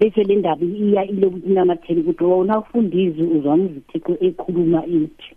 [0.00, 5.34] Bese le ndaba iya ile ukuthi namatheli ukuthi wona ufundizwe uzwana izithixo ekhuluma ithi.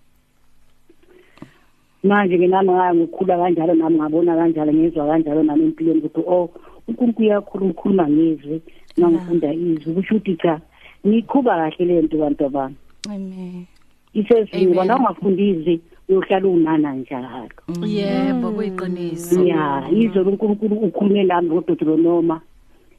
[2.03, 6.49] manje-ke nami ngayo ngokukhula kanjalo nami ngabona kanjalo ngezwa kanjalo nami empilweni ukuthi o
[6.87, 8.61] unkulunkulu uyakhuluma ukhuluma ngizwe
[8.97, 9.93] nangifunda izwi.
[9.93, 10.59] Kusho ukuthi cha
[11.03, 12.77] niyikhuba kahle le nto bantu abantu
[13.09, 13.65] amen.
[14.13, 17.49] Iseziwa la ungafundizwi uyohlala unana njalo.
[17.85, 18.55] Yebo mm.
[18.55, 19.43] kuyiqiniso.
[19.43, 22.41] Ya izolo unkulunkulu ukhulume nami ngododolonoma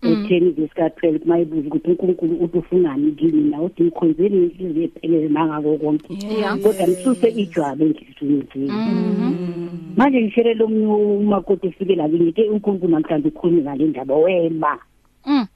[0.03, 6.15] u-10 zisika-12 mayibuza ukuthi uNkulunkulu uthi ufunani kimi nawe uthi ngikhonzeni inhliziyo ephelele nangako konke.
[6.63, 9.95] Kodwa msuse ijwabe enhliziyweni mm-hmm.
[9.97, 14.79] manje ngishele lo munye umakoti efike la ngithe uNkulunkulu namhlanje ukhulume ngale ndaba wema.
[15.27, 15.47] Mm.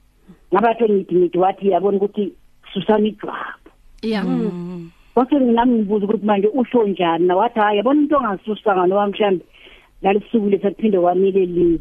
[0.53, 2.33] Ngabatho ngithi ngithi wathi yabona ukuthi
[2.73, 3.69] susani ijwabu.
[4.01, 4.89] Ya mm.
[5.15, 9.45] wathi nami ngibuza ukuthi manje usho njani wathi hayi yabona into ongasusanga noma mhlambe
[10.01, 11.79] lalibusuku lesaphinde wamile lini?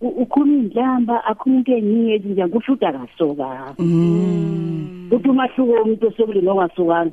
[0.00, 3.74] Ukhuluma indlamba akhuluma into eningi ezinjani kusho ukuthi akasoka
[5.10, 7.12] uthi umahluko womuntu osokile nongasokanga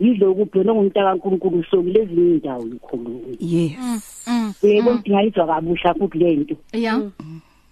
[0.00, 4.26] yidlo kuphela ongumuntu kaNkulunkulu usokile ezinye indawo yikhuluma yes.
[4.62, 7.02] Yebo ngingayizwa kabusha futhi lento Yeah.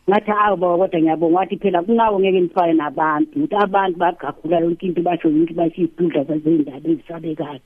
[0.08, 1.38] ngathi awu baba kodwa ngiyabonga.
[1.38, 6.88] Wathi phela kungawo ngeke nifane nabantu ukuthi abantu bagagula yonke into basho ukuthi basiyidudla zezindaba
[6.90, 7.60] ezisabekayo.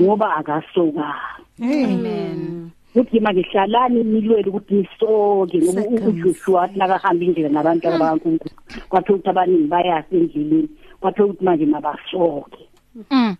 [0.00, 1.14] Ngoba akasokanga
[1.62, 2.70] Amen.
[2.94, 8.50] Ukuthi manje hlalani nilwele ukuthi nisoke ngoba uJoshua athi nakahamba indlela nabantu abakaNkulunkulu.
[8.88, 10.68] Kwathiwa ukuthi abaningi bayasa endleleni.
[11.00, 12.62] Kwathiwa ukuthi manje mabasoke.
[13.10, 13.36] Mm.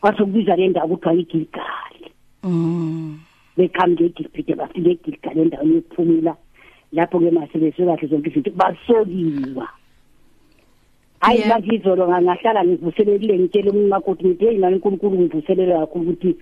[0.00, 2.06] kwathiwa kubiza le ndawo kuthiwa igilgali.
[3.56, 6.36] Beqhamuke egilipite bafike egilgali endaweni yokuphumula.
[6.92, 8.50] Lapho-ke masebese kahle zonke izinto.
[8.50, 9.68] Basokiwa.
[11.20, 11.48] Hayi Yeah.
[11.48, 16.36] manje izolo nga- ngahlala ngivuselelile ngitshele umakoti ngithi heyi mani unkulunkulu ngivuselele kakhulu ukuthi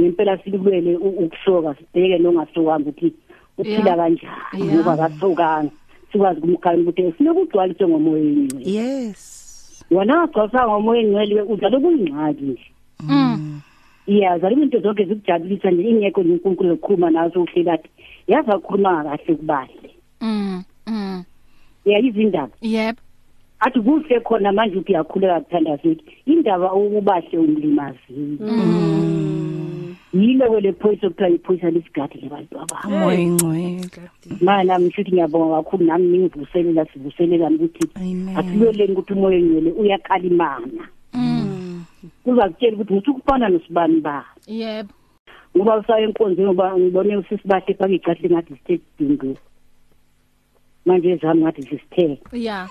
[0.00, 3.12] ngempela sikulwele u- ukusoka sibheke nongasokanga ukuthi
[3.58, 3.96] uphila Yeah.
[3.96, 4.74] kanjani Yeah.
[4.74, 5.70] ngoba kasokanga
[6.12, 12.66] sikwazi kumkhanya ukuthi funeka ugcwaliswe ngomoyeni wena yes wona wagcwaliswa ngomoyeni ngcwele uzale kuyingxaki nje
[13.08, 13.60] Mm.
[14.06, 17.88] iyaza into zonke zikujabulisa nje ingekho nje unkulunkulu ekhuluma nazo uhleli athi
[18.28, 19.90] yazi akhuluma kahle kubahle
[20.20, 20.62] Mm.
[20.86, 21.22] Mm.
[21.84, 22.96] yayizindaba Yep.
[23.60, 28.36] athi kuhle khona manje uthi uyakhuleka kuthanda sithi indaba ukubahle umlimazile
[30.12, 33.88] yilo kwele phoyisa okuthiwa iphoyisa lesigadi lebantu ababo moya ingcwele
[34.40, 38.36] manje nami ngisho ukuthi ngiyabonga kakhulu nami ningivuselela sivuselelani ukuthi Amen.
[38.36, 40.84] asiloleni ukuthi umoya engcwele uyakhalimana
[42.24, 44.24] uzakutshela ukuthi ngithukufana nosibani ba?
[44.46, 44.86] Yep.
[45.56, 49.34] ngoba usaya enkonzweni ngoba ngibone usisibahle fake icahle ngathi sithe dingo
[50.86, 52.18] manje zami ngathi sisithe.
[52.32, 52.68] Yeah.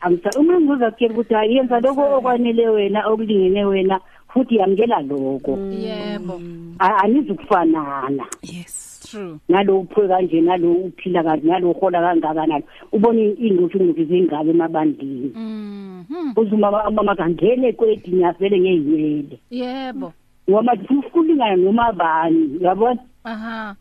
[0.00, 4.00] angisa uma ngizakutshela ukuthi hayi yenza lokho okwanele wena okulingene wena
[4.36, 5.56] futhi yamkela lokho.
[5.72, 6.36] Yebo.
[6.78, 8.24] A- anizukufanana.
[8.42, 9.38] Yes True.
[9.48, 12.64] nalo uphe kanje nalo uphila kanje nalo uhola kangaka nalo.
[12.92, 16.32] Ubone ingquthu ingquthu zingabe emabandini Mhm.
[16.36, 20.12] uzuma mama kangene kwedini avele ngeyele Yebo.
[20.50, 23.74] ngoba ukulingana noma bani yabona Aha.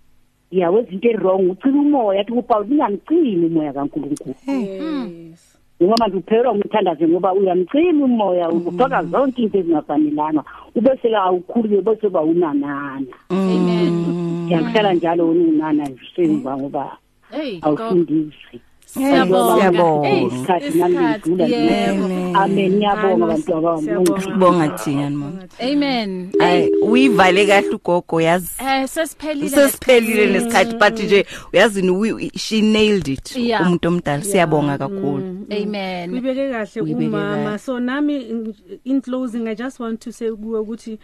[0.51, 4.35] yawe izinto ezirong ucika umoya athi kuPaul ningamcimi umoya kaNkulunkulu.
[4.47, 5.54] Yes.
[5.81, 10.43] Ngoba manje uphelwa umthandaze ngoba uyamcima umoya ufaka zonke into ezingafanelanga
[10.75, 14.47] ubese la awukhulu bese ba unanana Amen.
[14.49, 16.97] yakuhlala njalo ununana semva ngoba
[17.31, 17.67] Hey, go.
[17.67, 18.59] awufundiswe
[18.95, 19.55] Siyabonga.
[19.59, 20.07] Siyabonga.
[20.07, 21.29] Hey, isikhathi nami isikhathi.
[21.29, 22.37] ngidlula Yebo.
[22.39, 24.37] amen ngiyabonga Hayi, bantu abami siyabonga.
[24.37, 26.29] bonga thina mama Amen.
[26.39, 29.49] ay uyivale kahle ugogo yazi Eh sesiphelile.
[29.49, 33.61] sesiphelile nesikhathi but nje uyazini we- she nailed it Yeah.
[33.61, 36.11] umuntu omdala siyabonga kakhulu Amen.
[36.13, 37.57] uyibeke kahle Uyibeke umama kahle.
[37.59, 38.53] so nami in-
[38.85, 40.99] in closing i just want to say kuwe ukuthi